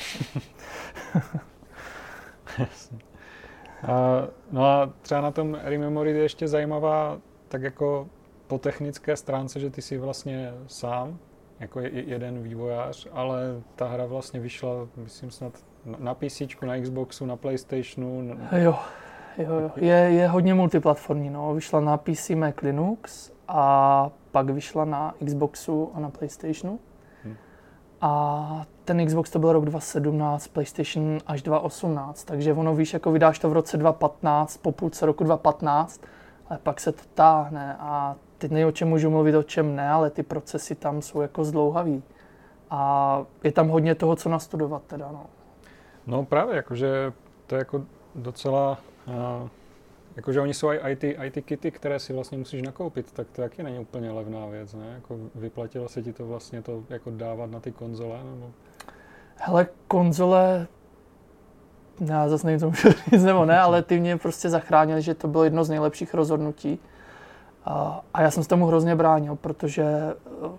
A, 3.83 4.27
no 4.51 4.65
a 4.65 4.93
třeba 5.01 5.21
na 5.21 5.31
tom 5.31 5.57
Rememory 5.63 6.11
je 6.11 6.21
ještě 6.21 6.47
zajímavá 6.47 7.17
tak 7.47 7.61
jako 7.61 8.07
po 8.47 8.57
technické 8.57 9.15
stránce, 9.15 9.59
že 9.59 9.69
ty 9.69 9.81
jsi 9.81 9.97
vlastně 9.97 10.53
sám, 10.67 11.17
jako 11.59 11.79
jeden 11.91 12.43
vývojář, 12.43 13.07
ale 13.11 13.61
ta 13.75 13.87
hra 13.87 14.05
vlastně 14.05 14.39
vyšla, 14.39 14.87
myslím 14.95 15.31
snad 15.31 15.53
na 15.97 16.13
PC, 16.13 16.41
na 16.65 16.81
Xboxu, 16.81 17.25
na 17.25 17.35
Playstationu. 17.35 18.21
Na... 18.21 18.57
Jo, 18.57 18.75
jo, 19.37 19.59
jo. 19.59 19.71
Je, 19.75 19.95
je 19.95 20.27
hodně 20.27 20.53
multiplatformní, 20.53 21.29
no. 21.29 21.53
Vyšla 21.53 21.79
na 21.79 21.97
PC, 21.97 22.29
Mac, 22.29 22.55
Linux 22.61 23.31
a 23.47 24.11
pak 24.31 24.49
vyšla 24.49 24.85
na 24.85 25.15
Xboxu 25.25 25.91
a 25.93 25.99
na 25.99 26.09
Playstationu. 26.09 26.79
Hmm. 27.23 27.35
A 28.01 28.65
ten 28.85 29.05
Xbox 29.05 29.29
to 29.29 29.39
byl 29.39 29.53
rok 29.53 29.65
2017, 29.65 30.47
PlayStation 30.47 31.17
až 31.27 31.41
2018, 31.41 32.23
takže 32.23 32.53
ono 32.53 32.75
víš, 32.75 32.93
jako 32.93 33.11
vydáš 33.11 33.39
to 33.39 33.49
v 33.49 33.53
roce 33.53 33.77
2015, 33.77 34.57
po 34.57 34.71
půlce 34.71 35.05
roku 35.05 35.23
2015, 35.23 36.01
ale 36.49 36.59
pak 36.63 36.79
se 36.79 36.91
to 36.91 37.01
táhne 37.13 37.75
a 37.79 38.15
teď 38.39 38.51
nej 38.51 38.65
o 38.65 38.71
čem 38.71 38.87
můžu 38.87 39.09
mluvit, 39.09 39.35
o 39.35 39.43
čem 39.43 39.75
ne, 39.75 39.89
ale 39.89 40.09
ty 40.09 40.23
procesy 40.23 40.75
tam 40.75 41.01
jsou 41.01 41.21
jako 41.21 41.43
zdlouhavý. 41.43 42.03
A 42.69 43.23
je 43.43 43.51
tam 43.51 43.67
hodně 43.67 43.95
toho, 43.95 44.15
co 44.15 44.29
nastudovat 44.29 44.83
teda, 44.87 45.09
no. 45.11 45.25
No 46.07 46.25
právě, 46.25 46.55
jakože 46.55 47.13
to 47.47 47.55
je 47.55 47.59
jako 47.59 47.83
docela 48.15 48.77
uh 49.07 49.47
Jakože 50.19 50.41
oni 50.41 50.53
jsou 50.53 50.67
i 50.67 50.95
ty, 50.95 51.17
i 51.19 51.31
ty 51.31 51.41
kity, 51.41 51.71
které 51.71 51.99
si 51.99 52.13
vlastně 52.13 52.37
musíš 52.37 52.61
nakoupit, 52.61 53.11
tak 53.11 53.27
to 53.29 53.41
taky 53.41 53.63
není 53.63 53.79
úplně 53.79 54.11
levná 54.11 54.45
věc, 54.45 54.73
ne? 54.73 54.91
Jako 54.95 55.17
vyplatilo 55.35 55.89
se 55.89 56.01
ti 56.01 56.13
to 56.13 56.27
vlastně 56.27 56.61
to 56.61 56.83
jako 56.89 57.11
dávat 57.11 57.51
na 57.51 57.59
ty 57.59 57.71
konzole? 57.71 58.23
Nebo? 58.23 58.51
Hele, 59.35 59.67
konzole, 59.87 60.67
já 62.05 62.29
zase 62.29 62.47
nevím, 62.47 62.59
co 62.59 62.69
můžu 62.69 62.89
říct 63.11 63.23
nebo 63.23 63.45
ne, 63.45 63.59
ale 63.59 63.81
ty 63.81 63.99
mě 63.99 64.17
prostě 64.17 64.49
zachránili, 64.49 65.01
že 65.01 65.13
to 65.13 65.27
bylo 65.27 65.43
jedno 65.43 65.63
z 65.63 65.69
nejlepších 65.69 66.13
rozhodnutí. 66.13 66.79
A, 68.13 68.21
já 68.21 68.31
jsem 68.31 68.43
se 68.43 68.49
tomu 68.49 68.65
hrozně 68.65 68.95
bránil, 68.95 69.35
protože 69.35 69.83
eh, 69.83 70.49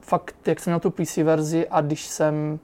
fakt, 0.00 0.48
jak 0.48 0.60
jsem 0.60 0.70
měl 0.70 0.80
tu 0.80 0.90
PC 0.90 1.16
verzi 1.16 1.68
a 1.68 1.80
když 1.80 2.06
jsem 2.06 2.58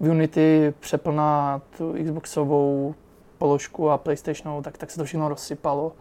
v 0.00 0.10
Unity 0.10 0.74
přepl 0.80 1.12
na 1.12 1.60
tu 1.76 1.94
Xboxovou 2.04 2.94
položku 3.38 3.90
a 3.90 3.98
PlayStationovou, 3.98 4.62
tak, 4.62 4.78
tak 4.78 4.90
se 4.90 4.98
to 4.98 5.04
všechno 5.04 5.28
rozsypalo 5.28 5.92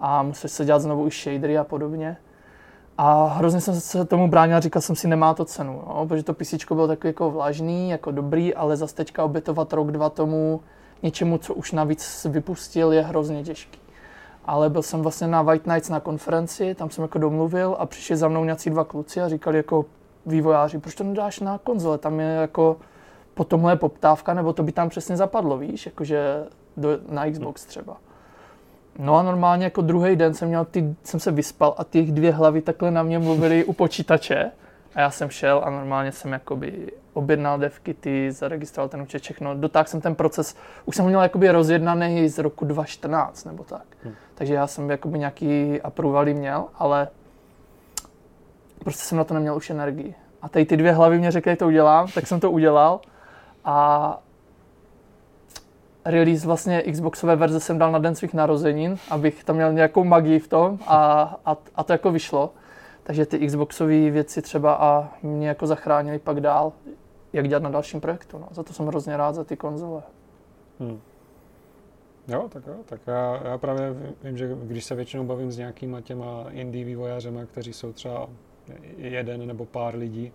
a 0.00 0.22
musel 0.22 0.50
se 0.50 0.64
dělat 0.64 0.78
znovu 0.78 1.06
i 1.06 1.10
shadery 1.10 1.58
a 1.58 1.64
podobně. 1.64 2.16
A 2.98 3.24
hrozně 3.24 3.60
jsem 3.60 3.80
se 3.80 4.04
tomu 4.04 4.28
bránil 4.28 4.56
a 4.56 4.60
říkal 4.60 4.82
jsem 4.82 4.96
si, 4.96 5.08
nemá 5.08 5.34
to 5.34 5.44
cenu, 5.44 5.82
no, 5.86 6.06
protože 6.08 6.22
to 6.22 6.34
PC 6.34 6.54
bylo 6.68 6.88
takový 6.88 7.08
jako 7.08 7.30
vlažný, 7.30 7.90
jako 7.90 8.10
dobrý, 8.10 8.54
ale 8.54 8.76
zase 8.76 8.94
teďka 8.94 9.24
obětovat 9.24 9.72
rok, 9.72 9.90
dva 9.90 10.10
tomu 10.10 10.60
něčemu, 11.02 11.38
co 11.38 11.54
už 11.54 11.72
navíc 11.72 12.26
vypustil, 12.30 12.92
je 12.92 13.02
hrozně 13.02 13.44
těžký. 13.44 13.80
Ale 14.44 14.70
byl 14.70 14.82
jsem 14.82 15.02
vlastně 15.02 15.26
na 15.26 15.42
White 15.42 15.66
Nights 15.66 15.88
na 15.88 16.00
konferenci, 16.00 16.74
tam 16.74 16.90
jsem 16.90 17.02
jako 17.02 17.18
domluvil 17.18 17.76
a 17.78 17.86
přišli 17.86 18.16
za 18.16 18.28
mnou 18.28 18.44
nějací 18.44 18.70
dva 18.70 18.84
kluci 18.84 19.20
a 19.20 19.28
říkali 19.28 19.56
jako 19.56 19.84
vývojáři, 20.26 20.78
proč 20.78 20.94
to 20.94 21.04
nedáš 21.04 21.40
na 21.40 21.58
konzole, 21.58 21.98
tam 21.98 22.20
je 22.20 22.26
jako 22.26 22.76
po 23.34 23.44
tomhle 23.44 23.76
poptávka, 23.76 24.34
nebo 24.34 24.52
to 24.52 24.62
by 24.62 24.72
tam 24.72 24.88
přesně 24.88 25.16
zapadlo, 25.16 25.58
víš, 25.58 25.86
jakože 25.86 26.44
do, 26.76 26.88
na 27.08 27.30
Xbox 27.30 27.64
třeba. 27.64 27.96
No 28.98 29.16
a 29.16 29.22
normálně 29.22 29.64
jako 29.64 29.82
druhý 29.82 30.16
den 30.16 30.34
jsem, 30.34 30.48
měl 30.48 30.64
ty, 30.64 30.94
jsem 31.04 31.20
se 31.20 31.30
vyspal 31.30 31.74
a 31.78 31.84
ty 31.84 32.02
dvě 32.02 32.32
hlavy 32.32 32.62
takhle 32.62 32.90
na 32.90 33.02
mě 33.02 33.18
mluvily 33.18 33.64
u 33.64 33.72
počítače. 33.72 34.50
A 34.94 35.00
já 35.00 35.10
jsem 35.10 35.30
šel 35.30 35.62
a 35.64 35.70
normálně 35.70 36.12
jsem 36.12 36.32
jakoby 36.32 36.92
objednal 37.12 37.58
devky, 37.58 37.94
ty 37.94 38.32
zaregistroval 38.32 38.88
ten 38.88 39.02
účet, 39.02 39.22
všechno. 39.22 39.54
Dotáhl 39.54 39.88
jsem 39.88 40.00
ten 40.00 40.14
proces, 40.14 40.56
už 40.84 40.96
jsem 40.96 41.02
ho 41.04 41.08
měl 41.08 41.22
jakoby 41.22 41.50
rozjednaný 41.50 42.28
z 42.28 42.38
roku 42.38 42.64
2014 42.64 43.44
nebo 43.44 43.64
tak. 43.64 43.84
Hmm. 44.04 44.14
Takže 44.34 44.54
já 44.54 44.66
jsem 44.66 44.90
jakoby 44.90 45.18
nějaký 45.18 45.80
approvaly 45.82 46.34
měl, 46.34 46.64
ale 46.74 47.08
prostě 48.78 49.02
jsem 49.02 49.18
na 49.18 49.24
to 49.24 49.34
neměl 49.34 49.56
už 49.56 49.70
energii. 49.70 50.14
A 50.42 50.48
tady 50.48 50.64
ty 50.64 50.76
dvě 50.76 50.92
hlavy 50.92 51.18
mě 51.18 51.30
řekly, 51.30 51.56
to 51.56 51.66
udělám, 51.66 52.08
tak 52.14 52.26
jsem 52.26 52.40
to 52.40 52.50
udělal. 52.50 53.00
A 53.64 54.18
release 56.04 56.46
vlastně 56.46 56.82
Xboxové 56.82 57.36
verze 57.36 57.60
jsem 57.60 57.78
dal 57.78 57.92
na 57.92 57.98
den 57.98 58.14
svých 58.14 58.34
narozenin, 58.34 58.98
abych 59.10 59.44
tam 59.44 59.56
měl 59.56 59.72
nějakou 59.72 60.04
magii 60.04 60.38
v 60.38 60.48
tom 60.48 60.78
a, 60.86 61.22
a, 61.46 61.56
a 61.74 61.84
to 61.84 61.92
jako 61.92 62.12
vyšlo. 62.12 62.50
Takže 63.02 63.26
ty 63.26 63.46
Xboxové 63.46 64.10
věci 64.10 64.42
třeba 64.42 64.74
a 64.74 65.14
mě 65.22 65.48
jako 65.48 65.66
zachránili 65.66 66.18
pak 66.18 66.40
dál, 66.40 66.72
jak 67.32 67.48
dělat 67.48 67.62
na 67.62 67.70
dalším 67.70 68.00
projektu. 68.00 68.38
No. 68.38 68.48
Za 68.50 68.62
to 68.62 68.72
jsem 68.72 68.86
hrozně 68.86 69.16
rád 69.16 69.34
za 69.34 69.44
ty 69.44 69.56
konzole. 69.56 70.02
Hmm. 70.80 71.00
Jo, 72.28 72.48
tak 72.48 72.66
jo, 72.66 72.74
tak 72.86 73.00
já, 73.06 73.40
já 73.44 73.58
právě 73.58 73.94
vím, 74.22 74.36
že 74.36 74.56
když 74.62 74.84
se 74.84 74.94
většinou 74.94 75.24
bavím 75.24 75.52
s 75.52 75.58
nějakýma 75.58 76.00
těma 76.00 76.46
indie 76.50 76.84
vývojářema, 76.84 77.44
kteří 77.44 77.72
jsou 77.72 77.92
třeba 77.92 78.28
jeden 78.96 79.46
nebo 79.46 79.66
pár 79.66 79.96
lidí, 79.96 80.32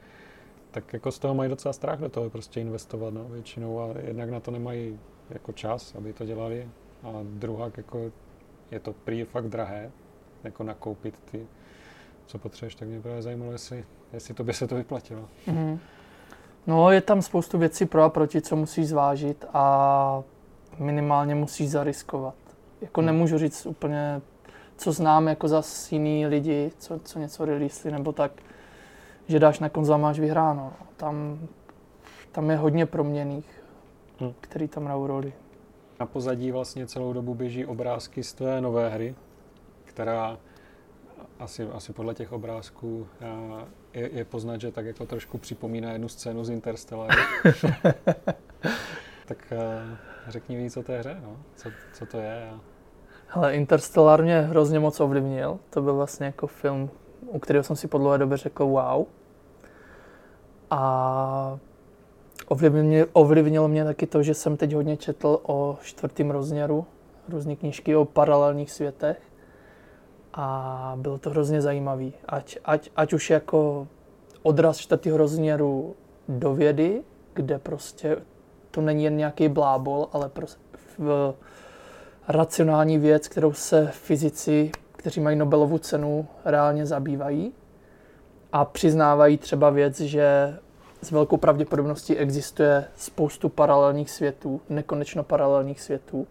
tak 0.72 0.94
jako 0.94 1.12
z 1.12 1.20
toho 1.20 1.34
mají 1.34 1.50
docela 1.50 1.74
strach 1.74 2.00
do 2.00 2.10
toho 2.10 2.30
prostě 2.30 2.62
investovat, 2.62 3.14
no, 3.14 3.24
většinou 3.24 3.80
a 3.80 3.88
jednak 4.02 4.30
na 4.30 4.40
to 4.40 4.52
nemají 4.52 5.00
jako 5.30 5.52
čas, 5.52 5.96
aby 5.96 6.14
to 6.14 6.26
dělali 6.26 6.70
a 7.04 7.12
druhá 7.24 7.72
jako 7.78 8.12
je 8.72 8.80
to 8.80 8.94
prý 8.94 9.24
fakt 9.24 9.48
drahé, 9.48 9.92
jako 10.44 10.64
nakoupit 10.64 11.20
ty, 11.32 11.48
co 12.28 12.38
potřebuješ, 12.38 12.76
tak 12.76 12.88
mě 12.88 13.02
právě 13.02 13.22
zajímalo, 13.22 13.52
jestli, 13.52 13.86
jestli 14.14 14.34
to 14.34 14.44
by 14.44 14.54
se 14.54 14.68
to 14.68 14.76
vyplatilo. 14.76 15.28
Mm-hmm. 15.48 15.80
No, 16.68 16.92
je 16.92 17.02
tam 17.02 17.22
spoustu 17.22 17.58
věcí 17.58 17.86
pro 17.86 18.04
a 18.04 18.10
proti, 18.10 18.42
co 18.42 18.56
musíš 18.56 18.88
zvážit 18.88 19.46
a 19.54 20.24
minimálně 20.80 21.36
musíš 21.36 21.70
zariskovat. 21.70 22.36
Jako 22.82 23.02
hmm. 23.02 23.06
nemůžu 23.06 23.38
říct 23.38 23.66
úplně, 23.66 24.22
co 24.78 24.92
znám 24.92 25.28
jako 25.28 25.48
za 25.48 25.62
jiný 25.92 26.28
lidi, 26.28 26.72
co, 26.78 27.00
co 27.00 27.20
něco 27.20 27.46
releasli 27.46 27.92
nebo 27.92 28.12
tak, 28.12 28.32
že 29.28 29.40
dáš 29.40 29.60
na 29.60 29.70
konzol 29.70 29.98
máš 29.98 30.20
vyhráno. 30.20 30.74
Tam, 30.98 31.40
tam 32.32 32.50
je 32.50 32.58
hodně 32.58 32.86
proměných, 32.86 33.64
hmm. 34.20 34.34
který 34.42 34.68
tam 34.68 34.86
hrajou 34.86 35.08
roli. 35.08 35.34
Na 36.00 36.06
pozadí 36.06 36.52
vlastně 36.52 36.88
celou 36.88 37.14
dobu 37.14 37.34
běží 37.34 37.66
obrázky 37.66 38.24
z 38.24 38.34
tvé 38.34 38.62
nové 38.62 38.90
hry, 38.90 39.16
která 39.86 40.38
asi, 41.40 41.64
asi 41.64 41.94
podle 41.94 42.14
těch 42.14 42.32
obrázků 42.32 43.08
je, 43.94 44.10
je 44.14 44.26
poznat, 44.26 44.62
že 44.62 44.72
tak 44.72 44.86
jako 44.86 45.06
trošku 45.06 45.38
připomíná 45.38 45.92
jednu 45.92 46.08
scénu 46.08 46.44
z 46.44 46.50
Interstellaru. 46.50 47.14
tak 49.26 49.54
řekni 50.28 50.58
víc 50.58 50.78
o 50.78 50.84
té 50.84 51.00
hře, 51.00 51.18
no. 51.24 51.38
co, 51.56 51.70
co 51.94 52.06
to 52.06 52.18
je. 52.18 52.50
Hele, 53.28 53.56
Interstellar 53.56 54.24
mě 54.24 54.42
hrozně 54.42 54.80
moc 54.80 55.00
ovlivnil. 55.00 55.60
To 55.70 55.82
byl 55.82 55.96
vlastně 55.96 56.26
jako 56.26 56.48
film, 56.48 56.90
u 57.28 57.40
kterého 57.40 57.64
jsem 57.64 57.76
si 57.76 57.88
po 57.88 57.98
dlouhé 57.98 58.18
době 58.18 58.38
řekl 58.38 58.66
wow. 58.66 59.06
A 60.70 61.60
ovlivnilo 62.48 62.86
mě, 62.88 63.06
ovlivnilo 63.14 63.68
mě 63.68 63.84
taky 63.84 64.08
to, 64.08 64.24
že 64.24 64.34
jsem 64.34 64.58
teď 64.58 64.74
hodně 64.74 64.98
četl 64.98 65.40
o 65.44 65.78
čtvrtém 65.82 66.32
rozměru, 66.32 66.86
různé 67.30 67.56
knížky 67.56 67.96
o 67.96 68.06
paralelních 68.06 68.72
světech 68.72 69.22
a 70.36 70.94
bylo 70.96 71.18
to 71.18 71.30
hrozně 71.30 71.62
zajímavý. 71.62 72.14
Ať, 72.26 72.58
ať, 72.66 72.90
ať 72.96 73.14
už 73.14 73.30
jako 73.30 73.88
odraz 74.44 74.78
čtvrtého 74.78 75.18
rozměru 75.18 75.96
do 76.28 76.54
vědy, 76.54 77.04
kde 77.34 77.60
prostě 77.60 78.18
to 78.72 78.82
není 78.82 79.04
jen 79.04 79.18
nějaký 79.18 79.48
blábol, 79.50 80.08
ale 80.14 80.30
prostě 80.30 80.62
v 80.98 81.34
racionální 82.28 82.98
věc, 82.98 83.28
kterou 83.28 83.54
se 83.54 83.88
fyzici, 83.92 84.72
kteří 84.92 85.22
mají 85.22 85.38
Nobelovu 85.38 85.78
cenu, 85.78 86.28
reálně 86.46 86.86
zabývají 86.86 87.54
a 88.52 88.66
přiznávají 88.66 89.38
třeba 89.38 89.70
věc, 89.70 90.00
že 90.00 90.58
s 91.02 91.12
velkou 91.12 91.38
pravděpodobností 91.38 92.18
existuje 92.18 92.86
spoustu 92.96 93.50
paralelních 93.50 94.12
světů, 94.12 94.62
nekonečno 94.70 95.24
paralelních 95.24 95.82
světů 95.82 96.28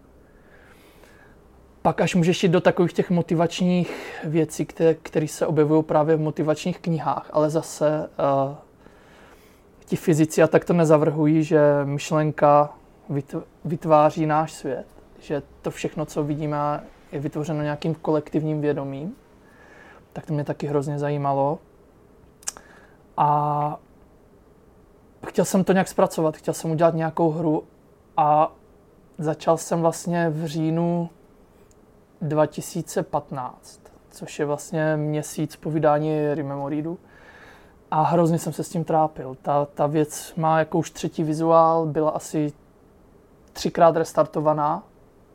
pak 1.84 2.00
až 2.00 2.14
můžeš 2.14 2.42
jít 2.42 2.48
do 2.48 2.60
takových 2.60 2.92
těch 2.92 3.10
motivačních 3.10 4.20
věcí, 4.24 4.66
které, 4.66 4.94
které 4.94 5.28
se 5.28 5.46
objevují 5.46 5.82
právě 5.82 6.16
v 6.16 6.20
motivačních 6.20 6.78
knihách, 6.78 7.30
ale 7.32 7.50
zase 7.50 8.08
uh, 8.48 8.54
ti 9.84 9.96
fyzici 9.96 10.42
a 10.42 10.46
tak 10.46 10.64
to 10.64 10.72
nezavrhují, 10.72 11.44
že 11.44 11.60
myšlenka 11.84 12.74
vytváří 13.64 14.26
náš 14.26 14.52
svět, 14.52 14.86
že 15.18 15.42
to 15.62 15.70
všechno, 15.70 16.06
co 16.06 16.24
vidíme, 16.24 16.84
je 17.12 17.20
vytvořeno 17.20 17.62
nějakým 17.62 17.94
kolektivním 17.94 18.60
vědomím. 18.60 19.14
Tak 20.12 20.26
to 20.26 20.32
mě 20.32 20.44
taky 20.44 20.66
hrozně 20.66 20.98
zajímalo. 20.98 21.58
A 23.16 23.80
chtěl 25.26 25.44
jsem 25.44 25.64
to 25.64 25.72
nějak 25.72 25.88
zpracovat, 25.88 26.36
chtěl 26.36 26.54
jsem 26.54 26.70
udělat 26.70 26.94
nějakou 26.94 27.30
hru 27.30 27.64
a 28.16 28.52
začal 29.18 29.56
jsem 29.56 29.80
vlastně 29.80 30.30
v 30.30 30.46
říjnu 30.46 31.10
2015, 32.24 33.80
což 34.10 34.38
je 34.38 34.46
vlastně 34.46 34.96
měsíc 34.96 35.56
po 35.56 35.70
vydání 35.70 36.34
Rememoridu. 36.34 36.98
A 37.90 38.02
hrozně 38.02 38.38
jsem 38.38 38.52
se 38.52 38.64
s 38.64 38.68
tím 38.68 38.84
trápil. 38.84 39.36
Ta, 39.42 39.66
ta 39.74 39.86
věc 39.86 40.32
má 40.36 40.58
jako 40.58 40.78
už 40.78 40.90
třetí 40.90 41.22
vizuál, 41.22 41.86
byla 41.86 42.10
asi 42.10 42.52
třikrát 43.52 43.96
restartovaná, 43.96 44.82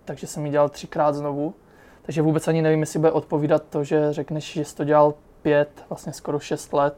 takže 0.05 0.27
jsem 0.27 0.45
ji 0.45 0.51
dělal 0.51 0.69
třikrát 0.69 1.15
znovu. 1.15 1.53
Takže 2.01 2.21
vůbec 2.21 2.47
ani 2.47 2.61
nevím, 2.61 2.79
jestli 2.79 2.99
bude 2.99 3.11
odpovídat 3.11 3.63
to, 3.69 3.83
že 3.83 4.13
řekneš, 4.13 4.53
že 4.53 4.65
jsi 4.65 4.75
to 4.75 4.83
dělal 4.83 5.13
pět, 5.41 5.85
vlastně 5.89 6.13
skoro 6.13 6.39
šest 6.39 6.73
let 6.73 6.95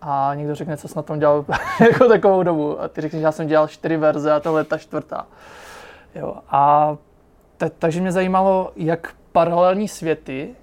a 0.00 0.32
někdo 0.34 0.54
řekne, 0.54 0.76
co 0.76 0.88
jsi 0.88 0.96
na 0.96 1.02
tom 1.02 1.18
dělal 1.18 1.44
jako 1.80 2.08
takovou 2.08 2.42
dobu. 2.42 2.80
A 2.80 2.88
ty 2.88 3.00
řekneš, 3.00 3.20
že 3.20 3.24
já 3.24 3.32
jsem 3.32 3.46
dělal 3.46 3.68
čtyři 3.68 3.96
verze 3.96 4.32
a 4.32 4.40
tohle 4.40 4.60
je 4.60 4.64
ta 4.64 4.78
čtvrtá. 4.78 5.26
Jo, 6.14 6.36
a 6.48 6.96
ta, 7.60 7.68
takže 7.68 8.00
mě 8.00 8.12
zajímalo, 8.12 8.72
jak 8.76 9.14
paralelní 9.32 9.88
světy 9.88 10.54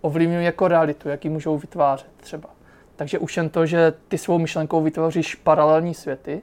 ovlivňují 0.00 0.44
jako 0.44 0.68
realitu, 0.68 1.08
jak 1.08 1.24
ji 1.24 1.30
můžou 1.30 1.58
vytvářet 1.58 2.10
třeba. 2.16 2.48
Takže 2.96 3.18
už 3.18 3.36
jen 3.36 3.48
to, 3.48 3.66
že 3.66 3.92
ty 4.08 4.18
svou 4.18 4.38
myšlenkou 4.38 4.82
vytvoříš 4.82 5.34
paralelní 5.34 5.94
světy 5.94 6.42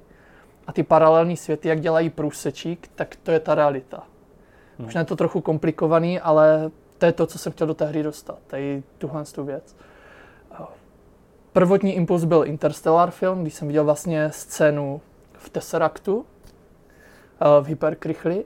a 0.67 0.73
ty 0.73 0.83
paralelní 0.83 1.37
světy, 1.37 1.67
jak 1.67 1.81
dělají 1.81 2.09
průsečík, 2.09 2.89
tak 2.95 3.15
to 3.15 3.31
je 3.31 3.39
ta 3.39 3.55
realita. 3.55 4.03
Hmm. 4.79 4.87
Už 4.87 4.95
je 4.95 5.03
to 5.03 5.15
trochu 5.15 5.41
komplikovaný, 5.41 6.19
ale 6.19 6.71
to 6.97 7.05
je 7.05 7.11
to, 7.11 7.25
co 7.25 7.39
jsem 7.39 7.51
chtěl 7.51 7.67
do 7.67 7.73
té 7.73 7.85
hry 7.85 8.03
dostat, 8.03 8.37
tady 8.47 8.83
tuhle 8.97 9.25
tu 9.25 9.43
věc. 9.43 9.75
Prvotní 11.53 11.93
impuls 11.95 12.23
byl 12.23 12.45
Interstellar 12.45 13.11
film, 13.11 13.41
když 13.41 13.53
jsem 13.53 13.67
viděl 13.67 13.83
vlastně 13.83 14.31
scénu 14.31 15.01
v 15.33 15.49
Tesseractu, 15.49 16.25
eh, 17.41 17.61
v 17.61 17.65
Hyperkrychli 17.65 18.45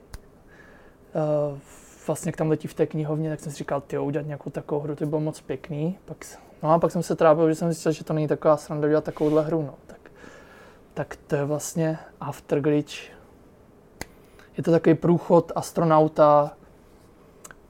uh, 1.18 1.58
vlastně 2.06 2.32
tam 2.32 2.50
letí 2.50 2.68
v 2.68 2.74
té 2.74 2.86
knihovně, 2.86 3.30
tak 3.30 3.40
jsem 3.40 3.52
si 3.52 3.58
říkal, 3.58 3.80
ty 3.80 3.98
udělat 3.98 4.26
nějakou 4.26 4.50
takovou 4.50 4.80
hru, 4.80 4.96
to 4.96 5.04
by 5.04 5.08
bylo 5.08 5.20
moc 5.20 5.40
pěkný. 5.40 5.98
Pak, 6.04 6.16
no 6.62 6.72
a 6.72 6.78
pak 6.78 6.90
jsem 6.92 7.02
se 7.02 7.16
trápil, 7.16 7.48
že 7.48 7.54
jsem 7.54 7.72
zjistil, 7.72 7.92
že 7.92 8.04
to 8.04 8.12
není 8.12 8.28
taková 8.28 8.56
sranda 8.56 8.88
dělat 8.88 9.04
takovouhle 9.04 9.42
hru. 9.42 9.62
No. 9.62 9.74
Tak, 9.86 10.10
tak 10.94 11.16
to 11.26 11.36
je 11.36 11.44
vlastně 11.44 11.98
Afterglitch. 12.20 12.94
Je 14.56 14.62
to 14.62 14.70
takový 14.70 14.94
průchod 14.94 15.52
astronauta 15.54 16.50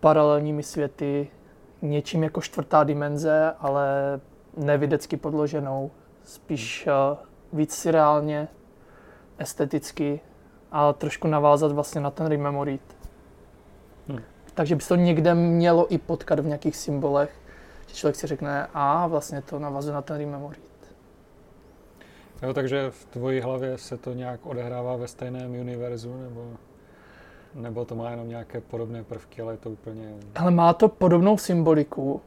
paralelními 0.01 0.63
světy, 0.63 1.31
něčím 1.83 2.23
jako 2.23 2.41
čtvrtá 2.41 2.85
dimenze, 2.85 3.55
ale 3.59 3.87
nevědecky 4.57 5.17
podloženou, 5.17 5.91
spíš 6.25 6.87
uh, 6.87 7.19
víc 7.59 7.75
si 7.75 7.91
reálně, 7.91 8.49
esteticky 9.39 10.21
a 10.73 10.93
trošku 10.93 11.29
navázat 11.29 11.73
vlastně 11.73 12.01
na 12.01 12.11
ten 12.11 12.27
Rememorit. 12.27 12.98
Takže 14.59 14.75
by 14.75 14.83
se 14.83 14.89
to 14.89 14.97
někde 14.97 15.35
mělo 15.35 15.95
i 15.95 15.99
potkat 15.99 16.41
v 16.41 16.47
nějakých 16.47 16.77
symbolech, 16.77 17.31
že 17.87 17.95
člověk 17.95 18.17
si 18.17 18.27
řekne, 18.27 18.67
a 18.75 19.07
vlastně 19.07 19.43
to 19.43 19.59
navazuje 19.59 19.95
na 19.95 20.03
ten 20.03 20.17
rememorit. 20.17 20.61
Jo, 22.43 22.55
takže 22.55 22.91
v 22.91 23.05
tvojí 23.05 23.41
hlavě 23.41 23.79
se 23.79 23.97
to 23.97 24.13
nějak 24.13 24.47
odehrává 24.47 24.97
ve 24.97 25.09
stejném 25.09 25.61
univerzu, 25.61 26.17
nebo, 26.23 26.51
nebo 27.55 27.85
to 27.85 27.95
má 27.95 28.11
jenom 28.11 28.29
nějaké 28.29 28.61
podobné 28.61 29.05
prvky, 29.05 29.43
ale 29.43 29.53
je 29.53 29.57
to 29.57 29.71
úplně... 29.71 30.15
Ale 30.35 30.51
má 30.51 30.73
to 30.73 30.89
podobnou 30.89 31.39
symboliku, 31.39 32.21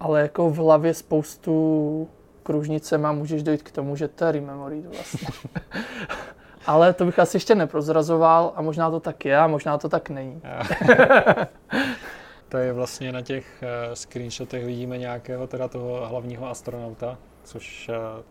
ale 0.00 0.20
jako 0.20 0.50
v 0.50 0.56
hlavě 0.56 0.94
spoustu 0.94 2.08
kružnice 2.42 2.98
má, 2.98 3.12
můžeš 3.12 3.42
dojít 3.42 3.62
k 3.62 3.72
tomu, 3.72 3.96
že 3.96 4.08
to 4.08 4.24
je 4.24 4.32
Rememory 4.32 4.80
vlastně. 4.80 5.28
Ale 6.66 6.92
to 6.92 7.04
bych 7.04 7.18
asi 7.18 7.36
ještě 7.36 7.54
neprozrazoval 7.54 8.52
a 8.56 8.62
možná 8.62 8.90
to 8.90 9.00
tak 9.00 9.24
je 9.24 9.38
a 9.38 9.46
možná 9.46 9.78
to 9.78 9.88
tak 9.88 10.10
není. 10.10 10.42
to 12.48 12.56
je 12.56 12.72
vlastně 12.72 13.12
na 13.12 13.22
těch 13.22 13.62
uh, 13.62 13.94
screenshotech 13.94 14.64
vidíme 14.64 14.98
nějakého 14.98 15.46
teda 15.46 15.68
toho 15.68 16.06
hlavního 16.06 16.50
astronauta, 16.50 17.18
což 17.44 17.88
uh, 17.88 18.22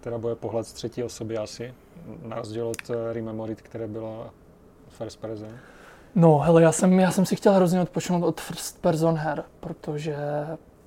teda 0.00 0.18
bude 0.18 0.34
pohled 0.34 0.66
z 0.66 0.72
třetí 0.72 1.02
osoby 1.02 1.38
asi, 1.38 1.74
na 2.22 2.36
rozdíl 2.36 2.68
od 2.68 2.90
uh, 2.90 2.96
Rememorit, 3.12 3.62
které 3.62 3.86
byla 3.86 4.30
first 4.88 5.20
person. 5.20 5.58
No, 6.14 6.38
hele, 6.38 6.62
já 6.62 6.72
jsem, 6.72 7.00
já 7.00 7.10
jsem 7.10 7.26
si 7.26 7.36
chtěl 7.36 7.52
hrozně 7.52 7.80
odpočinout 7.80 8.24
od 8.24 8.40
first 8.40 8.82
person 8.82 9.14
her, 9.14 9.44
protože 9.60 10.16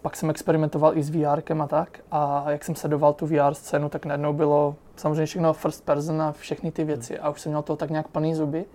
pak 0.02 0.16
jsem 0.16 0.30
experimentoval 0.30 0.98
i 0.98 1.04
s 1.04 1.10
VR 1.10 1.62
a 1.62 1.68
tak 1.68 2.00
a 2.12 2.52
jak 2.52 2.64
jsem 2.64 2.76
sledoval 2.76 3.14
tu 3.14 3.26
VR 3.26 3.54
scénu, 3.54 3.90
tak 3.90 4.06
najednou 4.06 4.34
bylo 4.34 4.76
samozřejmě 4.98 5.26
všechno 5.26 5.54
first 5.54 5.86
person 5.86 6.22
a 6.22 6.32
všechny 6.32 6.72
ty 6.72 6.84
věci 6.84 7.20
a 7.20 7.30
už 7.30 7.42
jsem 7.42 7.52
měl 7.52 7.62
to 7.62 7.76
tak 7.76 7.90
nějak 7.90 8.08
plný 8.08 8.36
zuby 8.36 8.66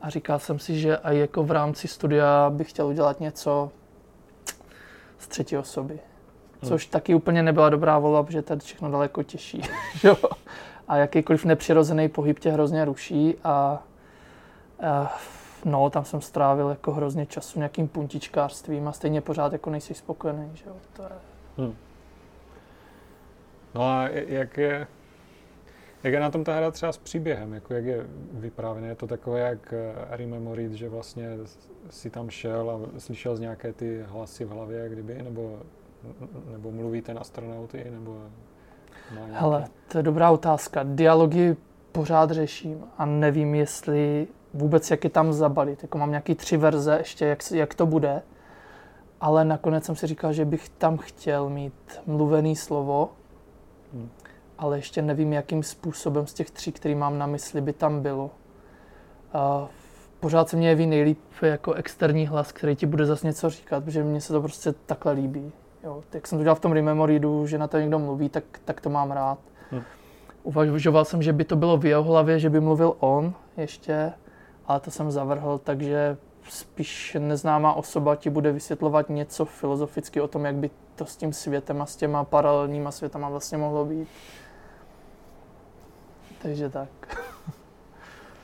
a 0.00 0.10
říkal 0.10 0.38
jsem 0.38 0.58
si, 0.58 0.78
že 0.80 0.96
i 0.96 1.18
jako 1.18 1.44
v 1.44 1.50
rámci 1.50 1.88
studia 1.88 2.50
bych 2.50 2.70
chtěl 2.70 2.86
udělat 2.86 3.20
něco 3.20 3.70
z 5.18 5.28
třetí 5.28 5.56
osoby. 5.56 5.98
Což 6.64 6.86
hmm. 6.86 6.90
taky 6.90 7.14
úplně 7.14 7.42
nebyla 7.42 7.70
dobrá 7.70 7.98
volba, 7.98 8.22
protože 8.22 8.42
to 8.42 8.52
je 8.52 8.58
všechno 8.58 8.90
daleko 8.90 9.22
těžší. 9.22 9.62
a 10.88 10.96
jakýkoliv 10.96 11.44
nepřirozený 11.44 12.08
pohyb 12.08 12.38
tě 12.38 12.50
hrozně 12.50 12.84
ruší 12.84 13.34
a 13.44 13.82
Uh, 14.82 15.08
no, 15.64 15.90
tam 15.90 16.04
jsem 16.04 16.20
strávil 16.20 16.68
jako 16.68 16.92
hrozně 16.92 17.26
času 17.26 17.58
nějakým 17.58 17.88
puntičkářstvím 17.88 18.88
a 18.88 18.92
stejně 18.92 19.20
pořád 19.20 19.52
jako 19.52 19.70
nejsi 19.70 19.94
spokojený, 19.94 20.50
že 20.54 20.64
jo, 20.66 20.76
to 20.92 21.02
je... 21.02 21.08
Hmm. 21.58 21.76
No 23.74 23.82
a 23.82 24.08
jak 24.08 24.56
je, 24.56 24.86
jak 26.06 26.12
je 26.12 26.20
na 26.20 26.30
tom 26.30 26.44
ta 26.44 26.56
hra 26.56 26.70
třeba 26.70 26.92
s 26.92 26.98
příběhem, 26.98 27.52
jako 27.52 27.74
jak 27.74 27.84
je 27.84 28.06
vyprávěné? 28.32 28.88
Je 28.88 28.94
to 28.94 29.06
takové 29.06 29.40
jak 29.40 29.72
eh, 29.72 30.16
Rememorit, 30.16 30.72
že 30.72 30.88
vlastně 30.88 31.28
si 31.90 32.10
tam 32.10 32.30
šel 32.30 32.70
a 32.70 33.00
slyšel 33.00 33.36
z 33.36 33.40
nějaké 33.40 33.72
ty 33.72 34.04
hlasy 34.06 34.44
v 34.44 34.48
hlavě, 34.48 34.88
kdyby, 34.88 35.22
nebo, 35.22 35.58
nebo 36.52 36.70
mluví 36.72 37.02
ten 37.02 37.18
astronauty, 37.18 37.86
nebo 37.90 38.22
nějaké... 39.14 39.32
Hele, 39.32 39.64
to 39.88 39.98
je 39.98 40.02
dobrá 40.02 40.30
otázka. 40.30 40.80
Dialogy 40.84 41.56
pořád 41.92 42.30
řeším 42.30 42.84
a 42.98 43.06
nevím, 43.06 43.54
jestli 43.54 44.26
vůbec 44.54 44.90
jak 44.90 45.04
je 45.04 45.10
tam 45.10 45.32
zabalit. 45.32 45.82
Jako 45.82 45.98
mám 45.98 46.10
nějaký 46.10 46.34
tři 46.34 46.56
verze 46.56 46.96
ještě, 46.98 47.26
jak, 47.26 47.38
jak 47.50 47.74
to 47.74 47.86
bude, 47.86 48.22
ale 49.20 49.44
nakonec 49.44 49.84
jsem 49.84 49.96
si 49.96 50.06
říkal, 50.06 50.32
že 50.32 50.44
bych 50.44 50.68
tam 50.68 50.96
chtěl 50.96 51.48
mít 51.48 52.00
mluvený 52.06 52.56
slovo. 52.56 53.10
Ale 54.58 54.78
ještě 54.78 55.02
nevím, 55.02 55.32
jakým 55.32 55.62
způsobem 55.62 56.26
z 56.26 56.34
těch 56.34 56.50
tří, 56.50 56.72
který 56.72 56.94
mám 56.94 57.18
na 57.18 57.26
mysli, 57.26 57.60
by 57.60 57.72
tam 57.72 58.02
bylo. 58.02 58.24
Uh, 58.24 59.68
pořád 60.20 60.48
se 60.48 60.56
mě 60.56 60.68
jeví 60.68 60.86
nejlíp 60.86 61.20
jako 61.42 61.72
externí 61.72 62.26
hlas, 62.26 62.52
který 62.52 62.76
ti 62.76 62.86
bude 62.86 63.06
zase 63.06 63.26
něco 63.26 63.50
říkat, 63.50 63.84
protože 63.84 64.04
mně 64.04 64.20
se 64.20 64.32
to 64.32 64.40
prostě 64.40 64.72
takhle 64.72 65.12
líbí. 65.12 65.52
Jo, 65.84 66.02
jak 66.12 66.26
jsem 66.26 66.38
to 66.38 66.42
dělal 66.42 66.56
v 66.56 66.60
tom 66.60 66.72
Rememoridu, 66.72 67.46
že 67.46 67.58
na 67.58 67.68
to 67.68 67.78
někdo 67.78 67.98
mluví, 67.98 68.28
tak, 68.28 68.44
tak 68.64 68.80
to 68.80 68.90
mám 68.90 69.10
rád. 69.10 69.38
Hmm. 69.70 69.82
Uvažoval 70.42 71.04
jsem, 71.04 71.22
že 71.22 71.32
by 71.32 71.44
to 71.44 71.56
bylo 71.56 71.76
v 71.76 71.86
jeho 71.86 72.02
hlavě, 72.02 72.38
že 72.38 72.50
by 72.50 72.60
mluvil 72.60 72.96
on 72.98 73.34
ještě, 73.56 74.12
ale 74.66 74.80
to 74.80 74.90
jsem 74.90 75.10
zavrhl, 75.10 75.60
takže 75.64 76.16
spíš 76.48 77.16
neznámá 77.20 77.74
osoba 77.74 78.16
ti 78.16 78.30
bude 78.30 78.52
vysvětlovat 78.52 79.08
něco 79.08 79.44
filozoficky 79.44 80.20
o 80.20 80.28
tom, 80.28 80.44
jak 80.44 80.54
by 80.54 80.70
to 80.94 81.06
s 81.06 81.16
tím 81.16 81.32
světem 81.32 81.82
a 81.82 81.86
s 81.86 81.96
těma 81.96 82.24
paralelníma 82.24 82.90
světama 82.90 83.28
vlastně 83.28 83.58
mohlo 83.58 83.84
být. 83.84 84.08
Takže 86.42 86.70
tak. 86.70 86.88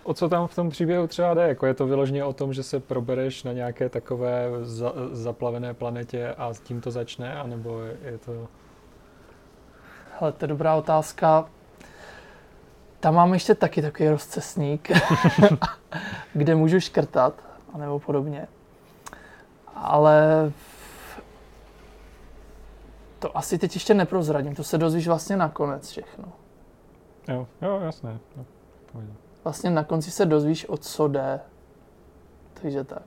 O 0.04 0.14
co 0.14 0.28
tam 0.28 0.46
v 0.46 0.54
tom 0.54 0.70
příběhu 0.70 1.06
třeba 1.06 1.34
jde? 1.34 1.48
Jako 1.48 1.66
je 1.66 1.74
to 1.74 1.86
vyloženě 1.86 2.24
o 2.24 2.32
tom, 2.32 2.52
že 2.52 2.62
se 2.62 2.80
probereš 2.80 3.44
na 3.44 3.52
nějaké 3.52 3.88
takové 3.88 4.48
za, 4.62 4.92
zaplavené 5.12 5.74
planetě 5.74 6.34
a 6.38 6.54
s 6.54 6.60
tím 6.60 6.80
to 6.80 6.90
začne, 6.90 7.34
anebo 7.34 7.80
je 7.80 8.18
to... 8.18 8.48
Hele, 10.18 10.32
to 10.32 10.44
je 10.44 10.48
dobrá 10.48 10.74
otázka. 10.74 11.48
Tam 13.00 13.14
mám 13.14 13.34
ještě 13.34 13.54
taky 13.54 13.82
takový 13.82 14.08
rozcesník, 14.08 14.90
kde 16.32 16.54
můžu 16.54 16.80
škrtat, 16.80 17.34
anebo 17.74 17.98
podobně. 17.98 18.48
Ale 19.74 20.52
to 23.18 23.36
asi 23.36 23.58
teď 23.58 23.74
ještě 23.74 23.94
neprozradím, 23.94 24.54
to 24.54 24.64
se 24.64 24.78
dozvíš 24.78 25.06
vlastně 25.06 25.36
nakonec 25.36 25.90
všechno. 25.90 26.24
Jo, 27.28 27.46
jo, 27.62 27.80
jasné. 27.80 28.18
Jo, 28.36 28.44
vlastně 29.44 29.70
na 29.70 29.84
konci 29.84 30.10
se 30.10 30.26
dozvíš, 30.26 30.68
o 30.68 30.76
co 30.76 31.08
jde. 31.08 31.40
Takže 32.62 32.84
tak. 32.84 33.02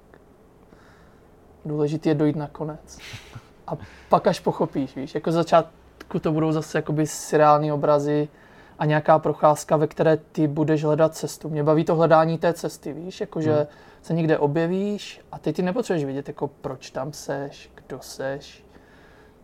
Důležité 1.66 2.10
je 2.10 2.16
dojít 2.16 2.36
na 2.36 2.48
konec. 2.48 2.98
A 3.68 3.72
pak 4.10 4.28
až 4.28 4.40
pochopíš, 4.40 4.96
víš, 4.96 5.16
jako 5.16 5.32
začátku 5.32 6.20
to 6.20 6.32
budou 6.32 6.52
zase 6.52 6.78
jakoby 6.78 7.08
seriální 7.08 7.72
obrazy, 7.72 8.28
a 8.80 8.86
nějaká 8.86 9.20
procházka, 9.20 9.78
ve 9.78 9.88
které 9.88 10.18
ty 10.18 10.48
budeš 10.48 10.84
hledat 10.84 11.16
cestu. 11.16 11.50
Mě 11.50 11.64
baví 11.64 11.86
to 11.86 11.96
hledání 11.96 12.38
té 12.38 12.54
cesty, 12.54 12.94
víš, 12.94 13.22
jakože 13.22 13.54
hmm. 13.54 13.66
se 14.02 14.14
někde 14.14 14.38
objevíš 14.38 15.22
a 15.32 15.40
ty 15.40 15.54
ty 15.54 15.62
nepotřebuješ 15.62 16.06
vidět, 16.06 16.28
jako 16.28 16.48
proč 16.48 16.92
tam 16.92 17.14
seš, 17.14 17.72
kdo 17.76 18.00
seš. 18.02 18.66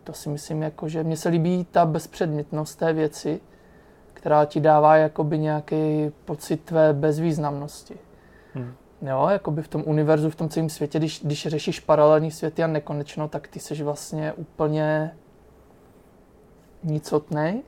To 0.04 0.14
si 0.14 0.30
myslím, 0.30 0.62
jako, 0.62 0.90
že 0.90 1.04
mně 1.04 1.18
se 1.18 1.30
líbí 1.30 1.68
ta 1.72 1.86
bezpředmětnost 1.86 2.80
té 2.80 2.94
věci, 2.94 3.40
která 4.22 4.46
ti 4.46 4.60
dává 4.60 4.96
jakoby 4.96 5.40
nějaký 5.40 6.12
pocit 6.26 6.58
tvé 6.58 6.94
bezvýznamnosti. 6.94 7.98
Hmm. 8.54 8.74
Jo, 9.02 9.28
jakoby 9.32 9.62
v 9.62 9.68
tom 9.68 9.84
univerzu, 9.86 10.30
v 10.30 10.36
tom 10.36 10.50
celém 10.50 10.70
světě, 10.70 11.00
když, 11.00 11.22
když 11.24 11.48
řešíš 11.48 11.80
paralelní 11.80 12.32
světy 12.32 12.64
a 12.64 12.68
nekonečno, 12.68 13.28
tak 13.28 13.48
ty 13.48 13.60
seš 13.60 13.82
vlastně 13.82 14.34
úplně 14.34 15.16
nicotnej 16.84 17.62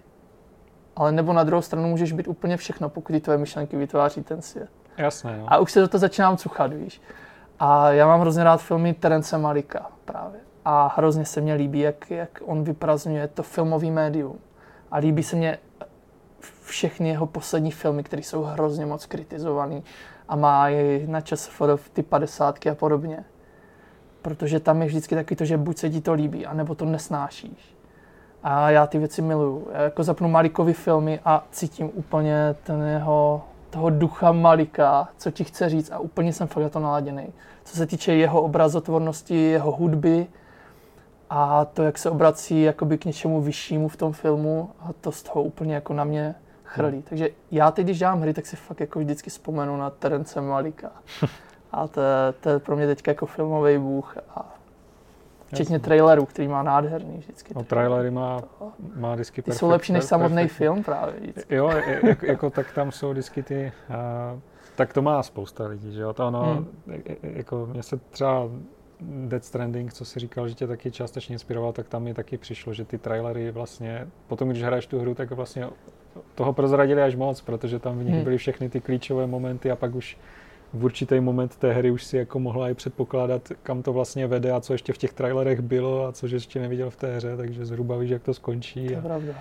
ale 0.96 1.12
nebo 1.12 1.34
na 1.34 1.44
druhou 1.44 1.62
stranu 1.62 1.90
můžeš 1.90 2.12
být 2.12 2.28
úplně 2.28 2.58
všechno, 2.58 2.90
pokud 2.90 3.12
ty 3.12 3.20
tvoje 3.20 3.38
myšlenky 3.38 3.78
vytváří 3.78 4.24
ten 4.24 4.42
svět. 4.42 4.70
Jasné, 4.98 5.38
jo. 5.40 5.46
A 5.48 5.58
už 5.58 5.72
se 5.72 5.82
do 5.82 5.88
toho 5.88 6.00
začínám 6.00 6.38
cuchat, 6.38 6.74
víš. 6.74 7.02
A 7.60 7.92
já 7.92 8.08
mám 8.08 8.22
hrozně 8.22 8.44
rád 8.44 8.62
filmy 8.62 8.94
Terence 8.94 9.38
Malika 9.38 9.92
právě. 10.06 10.40
A 10.66 10.94
hrozně 10.98 11.26
se 11.26 11.42
mně 11.42 11.54
líbí, 11.54 11.80
jak, 11.80 12.12
jak 12.12 12.42
on 12.46 12.64
vyprazňuje 12.64 13.28
to 13.28 13.44
filmový 13.44 13.92
médium. 13.92 14.40
A 14.92 14.98
líbí 14.98 15.24
se 15.24 15.36
mně 15.36 15.58
všechny 16.74 17.10
jeho 17.10 17.26
poslední 17.26 17.72
filmy, 17.72 18.04
které 18.04 18.24
jsou 18.24 18.44
hrozně 18.44 18.86
moc 18.86 19.06
kritizované 19.06 19.82
a 20.28 20.36
má 20.36 20.70
i 20.70 21.06
na 21.08 21.22
čas 21.22 21.62
ty 21.94 22.04
padesátky 22.04 22.70
a 22.70 22.76
podobně. 22.76 23.24
Protože 24.22 24.60
tam 24.60 24.82
je 24.82 24.88
vždycky 24.88 25.16
taky 25.16 25.36
to, 25.36 25.46
že 25.46 25.58
buď 25.58 25.78
se 25.78 25.90
ti 25.90 26.02
to 26.02 26.14
líbí, 26.14 26.46
anebo 26.46 26.76
to 26.76 26.86
nesnášíš. 26.86 27.76
A 28.44 28.70
já 28.70 28.88
ty 28.88 29.00
věci 29.00 29.22
miluju. 29.22 29.68
Já 29.74 29.82
jako 29.82 30.04
zapnu 30.04 30.30
Malikovi 30.30 30.74
filmy 30.74 31.20
a 31.26 31.46
cítím 31.52 31.92
úplně 31.94 32.56
ten 32.64 32.82
jeho, 32.82 33.42
toho 33.70 33.90
ducha 33.90 34.32
Malika, 34.32 35.08
co 35.18 35.32
ti 35.32 35.44
chce 35.44 35.70
říct 35.70 35.92
a 35.92 36.00
úplně 36.00 36.34
jsem 36.34 36.48
fakt 36.48 36.64
na 36.64 36.70
to 36.70 36.80
naladěný. 36.80 37.28
Co 37.64 37.78
se 37.78 37.86
týče 37.86 38.14
jeho 38.14 38.42
obrazotvornosti, 38.42 39.36
jeho 39.36 39.72
hudby 39.72 40.28
a 41.30 41.66
to, 41.66 41.84
jak 41.84 41.98
se 41.98 42.10
obrací 42.10 42.62
jakoby 42.62 42.98
k 42.98 43.06
něčemu 43.06 43.42
vyššímu 43.42 43.88
v 43.88 43.98
tom 43.98 44.14
filmu 44.14 44.70
a 44.80 44.94
to 45.02 45.12
z 45.12 45.24
toho 45.24 45.44
úplně 45.44 45.76
jako 45.76 45.94
na 45.94 46.04
mě 46.04 46.36
chrlí. 46.74 46.98
Hmm. 46.98 47.02
Takže 47.02 47.30
já 47.52 47.72
teď, 47.72 47.86
když 47.86 48.00
dělám 48.00 48.22
hry, 48.22 48.34
tak 48.34 48.46
si 48.46 48.56
fakt 48.56 48.80
jako 48.80 49.00
vždycky 49.00 49.30
vzpomenu 49.30 49.78
na 49.78 49.90
Terence 49.90 50.42
Malika. 50.42 50.92
A 51.72 51.88
to, 51.88 52.02
to 52.42 52.50
je 52.50 52.60
pro 52.60 52.76
mě 52.76 52.88
teď 52.88 53.08
jako 53.08 53.26
filmový 53.26 53.78
bůh 53.78 54.18
a 54.36 54.56
Včetně 55.54 55.80
trailerů, 55.80 56.26
který 56.26 56.48
má 56.48 56.64
nádherný 56.64 57.18
vždycky. 57.18 57.54
No 57.56 57.64
trailery 57.64 58.12
má, 58.12 58.42
má 58.96 59.14
vždycky 59.14 59.42
Ty 59.42 59.46
perfect, 59.46 59.60
jsou 59.60 59.70
lepší 59.70 59.94
než 59.94 60.04
samotný 60.04 60.36
perfect. 60.36 60.58
film 60.58 60.84
právě 60.84 61.20
vždycky. 61.20 61.56
Jo, 61.56 61.70
jako, 62.04 62.26
jako, 62.26 62.50
tak 62.50 62.72
tam 62.72 62.92
jsou 62.92 63.12
vždycky 63.12 63.44
ty, 63.44 63.72
uh, 64.34 64.40
tak 64.76 64.94
to 64.94 65.02
má 65.02 65.24
spousta 65.24 65.68
lidí, 65.68 65.94
že 65.94 66.02
jo, 66.02 66.14
to 66.14 66.28
ono, 66.28 66.44
hmm. 66.44 66.68
jako 67.22 67.70
mně 67.72 67.84
se 67.84 67.98
třeba 67.98 68.50
Dead 69.02 69.46
Stranding, 69.46 69.94
co 69.94 70.06
si 70.06 70.20
říkal, 70.20 70.48
že 70.48 70.56
tě 70.56 70.68
taky 70.68 70.92
částečně 70.92 71.34
inspiroval, 71.34 71.74
tak 71.74 71.88
tam 71.88 72.04
mi 72.04 72.14
taky 72.14 72.38
přišlo, 72.38 72.74
že 72.74 72.86
ty 72.86 72.98
trailery 72.98 73.52
vlastně, 73.52 74.08
potom 74.28 74.50
když 74.50 74.64
hraješ 74.64 74.88
tu 74.88 75.00
hru, 75.00 75.16
tak 75.16 75.32
vlastně 75.32 75.68
toho 76.36 76.54
prozradili 76.54 77.02
až 77.02 77.16
moc, 77.16 77.42
protože 77.42 77.80
tam 77.80 78.00
v 78.00 78.04
nich 78.04 78.14
hmm. 78.14 78.24
byly 78.24 78.38
všechny 78.38 78.70
ty 78.70 78.82
klíčové 78.82 79.28
momenty 79.28 79.72
a 79.72 79.76
pak 79.76 79.96
už 79.96 80.18
v 80.74 80.86
určitý 80.86 81.20
moment 81.20 81.56
té 81.56 81.74
hry 81.74 81.92
už 81.92 82.04
si 82.04 82.18
jako 82.18 82.40
mohla 82.40 82.70
i 82.70 82.74
předpokládat, 82.74 83.52
kam 83.64 83.84
to 83.84 83.94
vlastně 83.94 84.28
vede 84.28 84.52
a 84.52 84.60
co 84.60 84.74
ještě 84.74 84.94
v 84.94 84.98
těch 84.98 85.14
trailerech 85.14 85.62
bylo 85.62 86.06
a 86.06 86.12
co 86.12 86.28
ještě 86.28 86.60
neviděl 86.60 86.90
v 86.90 86.96
té 86.96 87.16
hře, 87.16 87.38
takže 87.38 87.66
zhruba 87.66 87.98
víš, 87.98 88.10
jak 88.10 88.24
to 88.24 88.34
skončí. 88.34 88.88
To 88.88 88.94
je 88.94 89.02
pravda. 89.02 89.34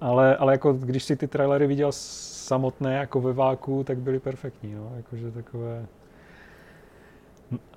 Ale, 0.00 0.36
ale 0.36 0.52
jako 0.52 0.72
když 0.72 1.04
si 1.04 1.16
ty 1.16 1.28
trailery 1.28 1.66
viděl 1.66 1.92
samotné 1.92 2.94
jako 2.96 3.20
ve 3.20 3.32
váku, 3.32 3.84
tak 3.84 3.98
byly 3.98 4.18
perfektní, 4.18 4.74
no, 4.74 4.92
jakože 4.96 5.30
takové... 5.30 5.86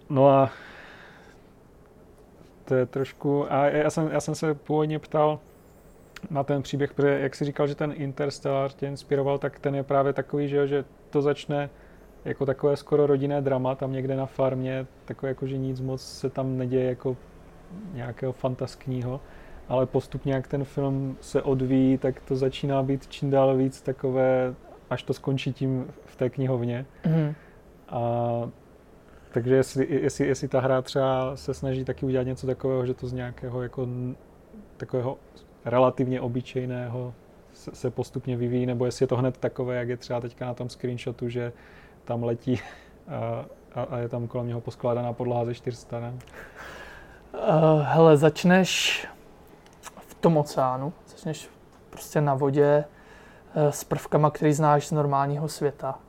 No 0.09 0.29
a 0.29 0.49
to 2.65 2.75
je 2.75 2.85
trošku... 2.85 3.53
A 3.53 3.65
já 3.65 3.89
jsem, 3.89 4.09
já 4.11 4.21
jsem 4.21 4.35
se 4.35 4.53
původně 4.53 4.99
ptal 4.99 5.39
na 6.29 6.43
ten 6.43 6.61
příběh, 6.61 6.93
protože 6.93 7.19
jak 7.19 7.35
si 7.35 7.45
říkal, 7.45 7.67
že 7.67 7.75
ten 7.75 7.93
Interstellar 7.95 8.71
tě 8.71 8.87
inspiroval, 8.87 9.37
tak 9.37 9.59
ten 9.59 9.75
je 9.75 9.83
právě 9.83 10.13
takový, 10.13 10.47
že, 10.47 10.67
že 10.67 10.85
to 11.09 11.21
začne 11.21 11.69
jako 12.25 12.45
takové 12.45 12.77
skoro 12.77 13.07
rodinné 13.07 13.41
drama 13.41 13.75
tam 13.75 13.91
někde 13.91 14.15
na 14.15 14.25
farmě, 14.25 14.87
takové 15.05 15.29
jako, 15.29 15.47
že 15.47 15.57
nic 15.57 15.81
moc 15.81 16.01
se 16.01 16.29
tam 16.29 16.57
neděje 16.57 16.85
jako 16.85 17.17
nějakého 17.93 18.31
fantaskního, 18.31 19.21
ale 19.67 19.85
postupně, 19.85 20.33
jak 20.33 20.47
ten 20.47 20.63
film 20.63 21.17
se 21.21 21.41
odvíjí, 21.41 21.97
tak 21.97 22.21
to 22.21 22.35
začíná 22.35 22.83
být 22.83 23.07
čím 23.07 23.29
dál 23.29 23.57
víc 23.57 23.81
takové, 23.81 24.53
až 24.89 25.03
to 25.03 25.13
skončí 25.13 25.53
tím 25.53 25.85
v 26.05 26.15
té 26.15 26.29
knihovně. 26.29 26.85
Mm. 27.05 27.35
A 27.89 28.49
takže 29.31 29.55
jestli, 29.55 29.87
jestli, 29.89 30.27
jestli 30.27 30.47
ta 30.47 30.59
hra 30.59 30.81
třeba 30.81 31.35
se 31.35 31.53
snaží 31.53 31.85
taky 31.85 32.05
udělat 32.05 32.23
něco 32.23 32.47
takového, 32.47 32.85
že 32.85 32.93
to 32.93 33.07
z 33.07 33.13
nějakého 33.13 33.61
jako 33.61 33.87
takového 34.77 35.17
relativně 35.69 36.21
obyčejného 36.21 37.13
se, 37.73 37.91
postupně 37.91 38.37
vyvíjí, 38.37 38.65
nebo 38.65 38.85
jestli 38.85 39.03
je 39.03 39.07
to 39.07 39.17
hned 39.17 39.37
takové, 39.37 39.75
jak 39.75 39.89
je 39.89 39.97
třeba 39.97 40.21
teďka 40.21 40.45
na 40.45 40.53
tom 40.53 40.69
screenshotu, 40.69 41.29
že 41.29 41.53
tam 42.05 42.23
letí 42.23 42.59
a, 43.07 43.45
a, 43.75 43.83
a 43.83 43.97
je 43.97 44.09
tam 44.09 44.27
kolem 44.27 44.47
něho 44.47 44.61
poskládaná 44.61 45.13
podlaha 45.13 45.45
ze 45.45 45.53
čtyř? 45.53 45.87
Uh, 45.91 46.01
hele, 47.81 48.17
začneš 48.17 49.07
v 49.81 50.13
tom 50.13 50.37
oceánu, 50.37 50.93
začneš 51.07 51.49
prostě 51.89 52.21
na 52.21 52.35
vodě 52.35 52.85
uh, 53.55 53.69
s 53.69 53.83
prvkama, 53.83 54.31
který 54.31 54.53
znáš 54.53 54.87
z 54.87 54.91
normálního 54.91 55.47
světa. 55.47 55.99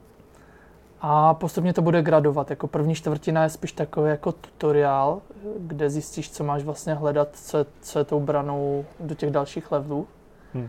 A 1.00 1.34
postupně 1.34 1.72
to 1.72 1.82
bude 1.82 2.02
gradovat. 2.02 2.50
Jako 2.50 2.66
první 2.66 2.94
čtvrtina 2.94 3.42
je 3.42 3.50
spíš 3.50 3.72
takový 3.72 4.11
jako 4.11 4.32
tutoriál, 4.32 5.20
kde 5.58 5.90
zjistíš, 5.90 6.30
co 6.30 6.44
máš 6.44 6.62
vlastně 6.62 6.94
hledat, 6.94 7.28
co, 7.32 7.66
co 7.80 7.98
je 7.98 8.04
tou 8.04 8.20
branou 8.20 8.84
do 9.00 9.14
těch 9.14 9.30
dalších 9.30 9.72
levelů. 9.72 10.06
Hmm. 10.54 10.68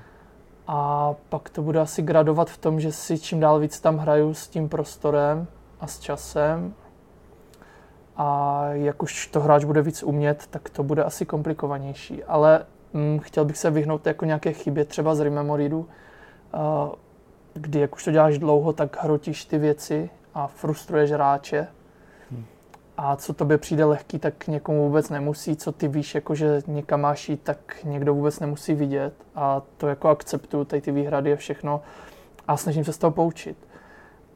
A 0.68 1.14
pak 1.30 1.50
to 1.50 1.62
bude 1.62 1.80
asi 1.80 2.02
gradovat 2.02 2.50
v 2.50 2.58
tom, 2.58 2.80
že 2.80 2.92
si 2.92 3.20
čím 3.20 3.40
dál 3.40 3.60
víc 3.60 3.80
tam 3.80 3.98
hraju 3.98 4.34
s 4.34 4.48
tím 4.48 4.70
prostorem 4.70 5.48
a 5.80 5.88
s 5.88 6.00
časem. 6.00 6.74
A 8.18 8.64
jak 8.72 9.04
už 9.04 9.28
to 9.28 9.40
hráč 9.40 9.64
bude 9.64 9.82
víc 9.82 10.04
umět, 10.04 10.48
tak 10.50 10.70
to 10.70 10.84
bude 10.84 11.04
asi 11.04 11.26
komplikovanější. 11.26 12.24
Ale 12.24 12.66
hm, 12.94 13.20
chtěl 13.20 13.46
bych 13.46 13.58
se 13.58 13.72
vyhnout 13.72 14.08
jako 14.08 14.26
nějaké 14.26 14.54
chybě 14.54 14.86
třeba 14.86 15.16
z 15.16 15.20
Rememoridu, 15.20 15.80
uh, 15.80 16.90
kdy 17.54 17.80
jak 17.80 17.96
už 17.96 18.04
to 18.06 18.12
děláš 18.12 18.38
dlouho, 18.38 18.74
tak 18.74 19.04
hrotíš 19.04 19.46
ty 19.46 19.58
věci 19.58 20.10
a 20.40 20.48
frustruješ 20.48 21.12
hráče. 21.12 21.68
Hmm. 22.32 22.46
A 22.98 23.16
co 23.16 23.34
tobě 23.34 23.58
přijde 23.58 23.86
lehký, 23.86 24.20
tak 24.20 24.48
někomu 24.48 24.88
vůbec 24.88 25.10
nemusí. 25.10 25.56
Co 25.56 25.72
ty 25.72 25.88
víš, 25.88 26.16
jako 26.16 26.36
že 26.36 26.62
někam 26.68 27.02
máš 27.02 27.30
jít, 27.30 27.42
tak 27.44 27.84
někdo 27.84 28.14
vůbec 28.14 28.40
nemusí 28.40 28.74
vidět. 28.74 29.14
A 29.36 29.62
to 29.78 29.88
jako 29.88 30.10
akceptuju, 30.10 30.66
tady 30.66 30.82
ty 30.82 30.92
výhrady 30.92 31.30
je 31.30 31.36
všechno 31.36 31.82
a 32.48 32.58
snažím 32.58 32.84
se 32.84 32.94
z 32.94 32.98
toho 32.98 33.12
poučit. 33.12 33.58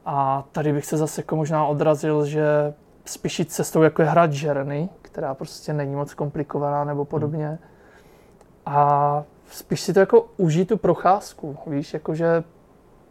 A 0.06 0.44
tady 0.52 0.72
bych 0.72 0.86
se 0.86 0.96
zase 0.96 1.20
jako 1.20 1.36
možná 1.36 1.66
odrazil, 1.66 2.24
že 2.24 2.74
spíš 3.04 3.38
jít 3.38 3.52
cestou, 3.52 3.82
jako 3.82 4.02
je 4.02 4.08
hrát 4.08 4.30
Journey, 4.32 4.88
která 5.02 5.34
prostě 5.34 5.72
není 5.72 5.94
moc 5.94 6.14
komplikovaná 6.14 6.84
nebo 6.84 7.04
podobně. 7.04 7.48
Hmm. 7.48 7.58
A 8.66 9.24
spíš 9.50 9.80
si 9.80 9.92
to 9.92 10.00
jako 10.00 10.26
užít 10.36 10.68
tu 10.68 10.76
procházku, 10.76 11.56
víš, 11.66 11.94
jakože 11.94 12.44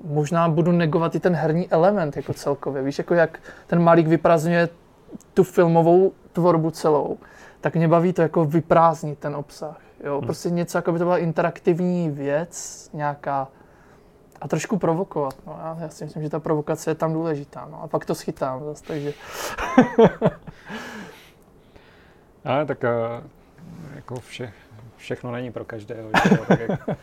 možná 0.03 0.49
budu 0.49 0.71
negovat 0.71 1.15
i 1.15 1.19
ten 1.19 1.35
herní 1.35 1.69
element 1.71 2.15
jako 2.15 2.33
celkově. 2.33 2.83
Víš, 2.83 2.97
jako 2.97 3.13
jak 3.13 3.39
ten 3.67 3.83
Malík 3.83 4.07
vyprázdňuje 4.07 4.69
tu 5.33 5.43
filmovou 5.43 6.11
tvorbu 6.33 6.71
celou, 6.71 7.17
tak 7.61 7.75
mě 7.75 7.87
baví 7.87 8.13
to 8.13 8.21
jako 8.21 8.45
vyprázdnit 8.45 9.19
ten 9.19 9.35
obsah. 9.35 9.79
Jo? 10.03 10.17
Hmm. 10.17 10.25
Prostě 10.25 10.49
něco, 10.49 10.77
jako 10.77 10.91
by 10.91 10.99
to 10.99 11.05
byla 11.05 11.17
interaktivní 11.17 12.09
věc, 12.09 12.89
nějaká 12.93 13.47
a 14.41 14.47
trošku 14.47 14.77
provokovat. 14.77 15.33
No. 15.47 15.59
Já, 15.63 15.77
já 15.79 15.89
si 15.89 16.03
myslím, 16.03 16.23
že 16.23 16.29
ta 16.29 16.39
provokace 16.39 16.91
je 16.91 16.95
tam 16.95 17.13
důležitá. 17.13 17.67
No. 17.71 17.83
A 17.83 17.87
pak 17.87 18.05
to 18.05 18.15
schytám 18.15 18.63
zase, 18.63 18.83
takže... 18.87 19.13
Ale 22.45 22.65
tak 22.65 22.83
uh, 22.83 22.89
jako 23.95 24.15
vše, 24.15 24.53
všechno 24.97 25.31
není 25.31 25.51
pro 25.51 25.65
každého. 25.65 26.09
Že? 26.23 26.37
tak, 26.37 26.59
jak, 26.59 26.79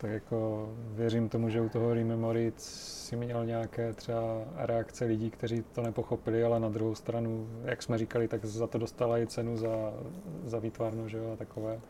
tak 0.00 0.10
jako 0.10 0.68
věřím 0.94 1.28
tomu, 1.28 1.48
že 1.48 1.60
u 1.60 1.68
toho 1.68 1.94
Rememory 1.94 2.52
si 2.56 3.16
měl 3.16 3.46
nějaké 3.46 3.92
třeba 3.92 4.22
reakce 4.56 5.04
lidí, 5.04 5.30
kteří 5.30 5.64
to 5.72 5.82
nepochopili, 5.82 6.44
ale 6.44 6.60
na 6.60 6.68
druhou 6.68 6.94
stranu, 6.94 7.48
jak 7.64 7.82
jsme 7.82 7.98
říkali, 7.98 8.28
tak 8.28 8.44
za 8.44 8.66
to 8.66 8.78
dostala 8.78 9.18
i 9.18 9.26
cenu 9.26 9.56
za, 9.56 9.92
za 10.44 10.58
výtvarnu, 10.58 11.08
že 11.08 11.18
jo, 11.18 11.32
a 11.32 11.36
takové. 11.36 11.80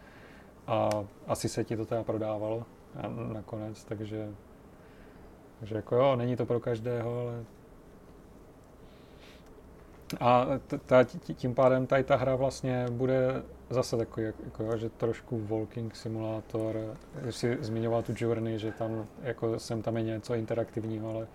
A 0.67 0.91
asi 1.27 1.49
se 1.49 1.65
ti 1.65 1.77
to 1.77 1.87
teda 1.87 2.03
prodávalo 2.03 2.65
a 2.97 3.09
nakonec, 3.33 3.85
takže, 3.85 4.29
takže 5.59 5.75
jako 5.77 5.97
jo, 5.97 6.17
není 6.17 6.37
to 6.37 6.47
pro 6.47 6.61
každého, 6.61 7.21
ale 7.21 7.45
a 10.21 10.47
t- 10.67 10.79
t- 10.79 11.35
tím 11.35 11.55
pádem 11.55 11.87
tady 11.87 12.05
ta 12.05 12.17
hra 12.17 12.37
vlastně 12.37 12.87
bude 12.91 13.43
zase 13.71 13.97
takový, 13.97 14.27
jako, 14.45 14.77
že 14.77 14.89
trošku 14.89 15.41
walking 15.47 15.97
simulátor, 15.97 16.77
když 17.23 17.37
si 17.37 17.59
zmiňoval 17.61 18.03
tu 18.03 18.13
journey, 18.17 18.59
že 18.59 18.73
tam 18.73 19.07
jako 19.23 19.59
sem 19.59 19.83
tam 19.83 19.97
je 19.97 20.03
něco 20.03 20.35
interaktivního, 20.35 21.11
ale 21.11 21.27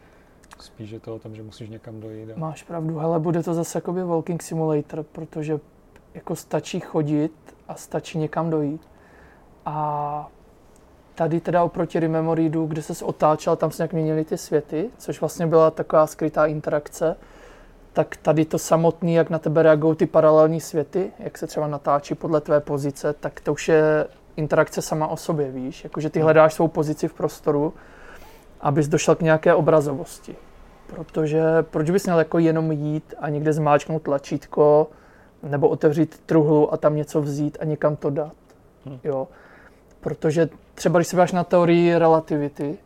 spíš 0.60 0.90
je 0.90 1.00
to 1.00 1.16
o 1.16 1.20
tom, 1.20 1.36
že 1.36 1.44
musíš 1.44 1.70
někam 1.70 2.00
dojít. 2.00 2.32
A... 2.32 2.40
Máš 2.40 2.64
pravdu, 2.64 2.98
hele, 2.98 3.20
bude 3.20 3.44
to 3.44 3.54
zase 3.54 3.78
jakoby 3.78 4.04
walking 4.04 4.44
simulator, 4.44 5.04
protože 5.04 5.60
jako 6.14 6.36
stačí 6.36 6.80
chodit 6.80 7.56
a 7.68 7.76
stačí 7.76 8.18
někam 8.18 8.50
dojít. 8.50 8.82
A 9.66 10.30
tady 11.16 11.40
teda 11.40 11.64
oproti 11.64 12.00
Rememoridu, 12.00 12.66
kde 12.66 12.82
se 12.82 13.06
otáčel, 13.06 13.56
tam 13.56 13.72
se 13.72 13.84
nějak 13.84 13.94
měnily 13.94 14.26
ty 14.26 14.38
světy, 14.38 14.90
což 14.98 15.22
vlastně 15.22 15.48
byla 15.48 15.72
taková 15.72 16.08
skrytá 16.08 16.46
interakce, 16.46 17.16
tak 17.96 18.18
tady 18.18 18.46
to 18.46 18.60
samotný, 18.60 19.14
jak 19.14 19.30
na 19.30 19.40
tebe 19.40 19.64
reagují 19.64 19.96
ty 19.96 20.06
paralelní 20.06 20.62
světy, 20.62 21.12
jak 21.20 21.38
se 21.38 21.48
třeba 21.48 21.68
natáčí 21.68 22.16
podle 22.16 22.42
tvé 22.42 22.60
pozice, 22.60 23.14
tak 23.14 23.40
to 23.40 23.54
už 23.54 23.68
je 23.68 24.08
interakce 24.36 24.82
sama 24.82 25.08
o 25.08 25.18
sobě, 25.18 25.52
víš? 25.52 25.84
Jakože 25.84 26.10
ty 26.10 26.20
hledáš 26.20 26.54
svou 26.54 26.68
pozici 26.68 27.08
v 27.08 27.14
prostoru, 27.14 27.74
abys 28.62 28.88
došel 28.88 29.16
k 29.16 29.22
nějaké 29.22 29.54
obrazovosti. 29.54 30.36
Protože 30.88 31.42
proč 31.62 31.90
bys 31.90 32.06
měl 32.06 32.20
jako 32.20 32.40
jenom 32.40 32.72
jít 32.72 33.14
a 33.20 33.30
někde 33.30 33.54
zmáčknout 33.54 34.02
tlačítko, 34.02 34.88
nebo 35.44 35.70
otevřít 35.70 36.22
truhlu 36.26 36.74
a 36.74 36.78
tam 36.78 36.96
něco 36.96 37.22
vzít 37.22 37.58
a 37.62 37.66
někam 37.66 37.96
to 37.96 38.10
dát. 38.10 38.36
Hmm. 38.86 39.00
Jo. 39.04 39.28
Protože 40.02 40.50
třeba 40.74 41.00
když 41.00 41.08
se 41.08 41.18
váš 41.18 41.32
na 41.32 41.44
teorii 41.44 41.98
relativity, 41.98 42.78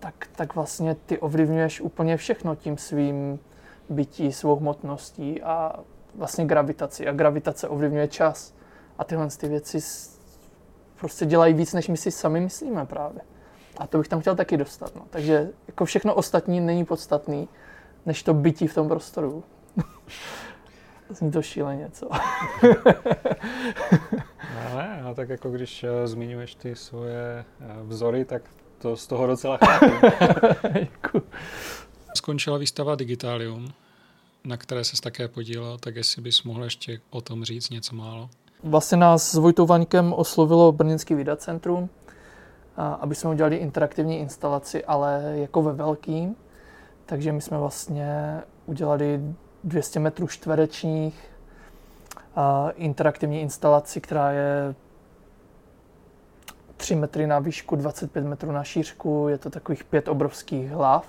tak, 0.00 0.14
tak 0.36 0.54
vlastně 0.54 0.96
ty 1.06 1.18
ovlivňuješ 1.18 1.80
úplně 1.80 2.16
všechno 2.16 2.54
tím 2.54 2.78
svým 2.78 3.38
bytí, 3.88 4.32
svou 4.32 4.56
hmotností 4.56 5.42
a 5.42 5.80
vlastně 6.14 6.44
gravitaci. 6.44 7.08
A 7.08 7.12
gravitace 7.12 7.68
ovlivňuje 7.68 8.08
čas. 8.08 8.54
A 8.98 9.04
tyhle 9.04 9.28
ty 9.28 9.48
věci 9.48 9.78
prostě 11.00 11.26
dělají 11.26 11.54
víc, 11.54 11.72
než 11.72 11.88
my 11.88 11.96
si 11.96 12.10
sami 12.10 12.40
myslíme 12.40 12.86
právě. 12.86 13.20
A 13.78 13.86
to 13.86 13.98
bych 13.98 14.08
tam 14.08 14.20
chtěl 14.20 14.36
taky 14.36 14.56
dostat. 14.56 14.96
No. 14.96 15.02
Takže 15.10 15.48
jako 15.68 15.84
všechno 15.84 16.14
ostatní 16.14 16.60
není 16.60 16.84
podstatný, 16.84 17.48
než 18.06 18.22
to 18.22 18.34
bytí 18.34 18.66
v 18.66 18.74
tom 18.74 18.88
prostoru. 18.88 19.44
Zní 21.10 21.30
to 21.30 21.42
šíleně, 21.42 21.88
co? 21.92 22.08
Ale, 24.70 25.00
a 25.00 25.14
tak 25.14 25.28
jako 25.28 25.50
když 25.50 25.84
uh, 25.84 25.90
zmiňuješ 26.04 26.54
ty 26.54 26.76
svoje 26.76 27.44
uh, 27.60 27.88
vzory, 27.88 28.24
tak 28.24 28.42
to 28.78 28.96
z 28.96 29.06
toho 29.06 29.26
docela 29.26 29.56
chápu. 29.56 29.86
Skončila 32.14 32.58
výstava 32.58 32.94
Digitalium, 32.94 33.68
na 34.44 34.56
které 34.56 34.84
se 34.84 35.02
také 35.02 35.28
podílel, 35.28 35.78
tak 35.78 35.96
jestli 35.96 36.22
bys 36.22 36.42
mohl 36.42 36.64
ještě 36.64 37.00
o 37.10 37.20
tom 37.20 37.44
říct 37.44 37.70
něco 37.70 37.96
málo. 37.96 38.30
Vlastně 38.62 38.96
nás 38.98 39.30
s 39.30 39.34
Vojtou 39.34 39.66
Vaňkem 39.66 40.12
oslovilo 40.12 40.72
Brněnský 40.72 41.14
Vidacentrum, 41.14 41.88
aby 42.76 43.14
jsme 43.14 43.30
udělali 43.30 43.56
interaktivní 43.56 44.18
instalaci, 44.18 44.84
ale 44.84 45.22
jako 45.34 45.62
ve 45.62 45.72
velkým. 45.72 46.36
Takže 47.06 47.32
my 47.32 47.40
jsme 47.40 47.58
vlastně 47.58 48.40
udělali 48.66 49.20
200 49.64 50.00
metrů 50.00 50.26
čtverečních 50.26 51.30
interaktivní 52.74 53.40
instalaci, 53.40 54.00
která 54.00 54.32
je 54.32 54.74
3 56.76 56.94
metry 56.94 57.26
na 57.26 57.38
výšku, 57.38 57.76
25 57.76 58.24
metrů 58.24 58.52
na 58.52 58.64
šířku. 58.64 59.28
Je 59.28 59.38
to 59.38 59.50
takových 59.50 59.84
pět 59.84 60.08
obrovských 60.08 60.70
hlav, 60.70 61.06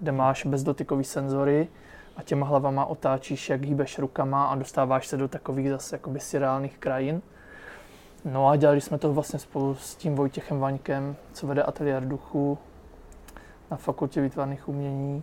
kde 0.00 0.12
máš 0.12 0.46
bezdotykový 0.46 1.04
senzory 1.04 1.68
a 2.16 2.22
těma 2.22 2.46
hlavama 2.46 2.84
otáčíš, 2.84 3.50
jak 3.50 3.64
hýbeš 3.64 3.98
rukama 3.98 4.46
a 4.46 4.54
dostáváš 4.54 5.06
se 5.06 5.16
do 5.16 5.28
takových 5.28 5.70
zase 5.70 5.94
jakoby 5.94 6.18
reálných 6.34 6.78
krajin. 6.78 7.22
No 8.24 8.48
a 8.48 8.56
dělali 8.56 8.80
jsme 8.80 8.98
to 8.98 9.12
vlastně 9.12 9.38
spolu 9.38 9.74
s 9.74 9.96
tím 9.96 10.14
Vojtěchem 10.14 10.60
Vaňkem, 10.60 11.16
co 11.32 11.46
vede 11.46 11.62
ateliér 11.62 12.08
duchu 12.08 12.58
na 13.70 13.76
fakultě 13.76 14.20
výtvarných 14.20 14.68
umění. 14.68 15.22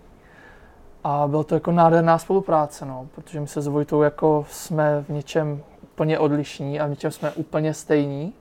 A 1.03 1.27
bylo 1.27 1.43
to 1.43 1.55
jako 1.55 1.71
nádherná 1.71 2.17
spolupráce, 2.17 2.85
no, 2.85 3.07
protože 3.15 3.39
my 3.39 3.47
se 3.47 3.61
s 3.61 3.67
Vojtou 3.67 4.01
jako 4.01 4.45
jsme 4.49 5.03
v 5.03 5.09
něčem 5.09 5.63
úplně 5.83 6.19
odlišní 6.19 6.79
a 6.79 6.85
v 6.85 6.89
něčem 6.89 7.11
jsme 7.11 7.31
úplně 7.31 7.73
stejní. 7.73 8.33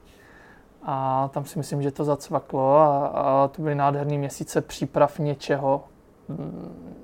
A 0.83 1.29
tam 1.33 1.45
si 1.45 1.59
myslím, 1.59 1.83
že 1.83 1.91
to 1.91 2.05
zacvaklo 2.05 2.77
a, 2.77 3.07
a 3.07 3.49
to 3.49 3.63
byly 3.63 3.75
nádherné 3.75 4.19
měsíce 4.19 4.61
příprav 4.61 5.19
něčeho, 5.19 5.85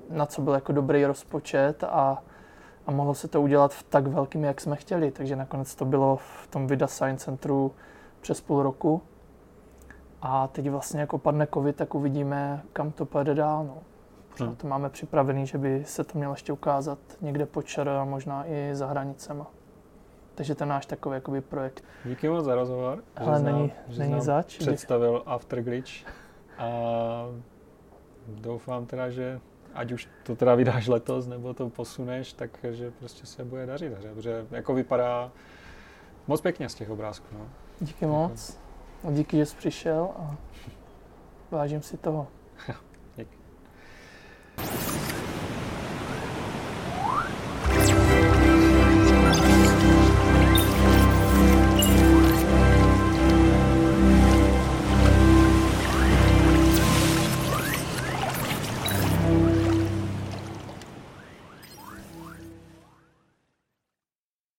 na 0.09 0.25
co 0.25 0.41
byl 0.41 0.53
jako 0.53 0.71
dobrý 0.71 1.05
rozpočet 1.05 1.83
a, 1.83 2.23
a 2.87 2.91
mohlo 2.91 3.13
se 3.13 3.27
to 3.27 3.41
udělat 3.41 3.73
v 3.73 3.83
tak 3.83 4.07
velkým, 4.07 4.43
jak 4.43 4.61
jsme 4.61 4.75
chtěli. 4.75 5.11
Takže 5.11 5.35
nakonec 5.35 5.75
to 5.75 5.85
bylo 5.85 6.15
v 6.15 6.47
tom 6.49 6.67
Vida 6.67 6.87
Science 6.87 7.25
Centru 7.25 7.71
přes 8.21 8.41
půl 8.41 8.63
roku. 8.63 9.01
A 10.21 10.47
teď 10.47 10.69
vlastně 10.69 11.01
jako 11.01 11.17
padne 11.17 11.47
covid, 11.53 11.75
tak 11.75 11.95
uvidíme, 11.95 12.61
kam 12.73 12.91
to 12.91 13.05
půjde 13.05 13.35
dál. 13.35 13.63
No. 13.63 13.77
Hmm. 14.39 14.55
To 14.55 14.67
máme 14.67 14.89
připravený, 14.89 15.47
že 15.47 15.57
by 15.57 15.83
se 15.85 16.03
to 16.03 16.17
mělo 16.17 16.33
ještě 16.33 16.53
ukázat 16.53 16.99
někde 17.21 17.47
ČR 17.63 17.89
a 17.89 18.05
možná 18.05 18.47
i 18.47 18.69
za 18.75 18.87
hranicema. 18.87 19.47
Takže 20.35 20.55
to 20.55 20.63
je 20.63 20.67
náš 20.67 20.85
takový 20.85 21.15
jakoby 21.15 21.41
projekt. 21.41 21.83
Díky 22.05 22.29
moc 22.29 22.45
za 22.45 22.55
rozhovor. 22.55 23.03
Ale 23.15 23.39
není, 23.39 23.71
není 23.97 24.21
zač. 24.21 24.57
Představil 24.57 25.23
After 25.25 25.61
Glitch. 25.61 25.91
A 26.57 26.69
doufám 28.27 28.85
teda, 28.85 29.09
že 29.09 29.39
ať 29.73 29.91
už 29.91 30.09
to 30.23 30.35
teda 30.35 30.55
vydáš 30.55 30.87
letos, 30.87 31.27
nebo 31.27 31.53
to 31.53 31.69
posuneš, 31.69 32.33
takže 32.33 32.91
prostě 32.91 33.25
se 33.25 33.43
bude 33.43 33.65
dařit. 33.65 33.93
Protože 34.13 34.45
jako 34.51 34.73
vypadá 34.73 35.31
moc 36.27 36.41
pěkně 36.41 36.69
z 36.69 36.75
těch 36.75 36.89
obrázků. 36.89 37.27
No. 37.39 37.49
Díky 37.79 38.05
moc. 38.05 38.59
Díky, 39.11 39.37
že 39.37 39.45
jsi 39.45 39.55
přišel 39.57 40.09
a 40.15 40.35
vážím 41.51 41.81
si 41.81 41.97
toho. 41.97 42.27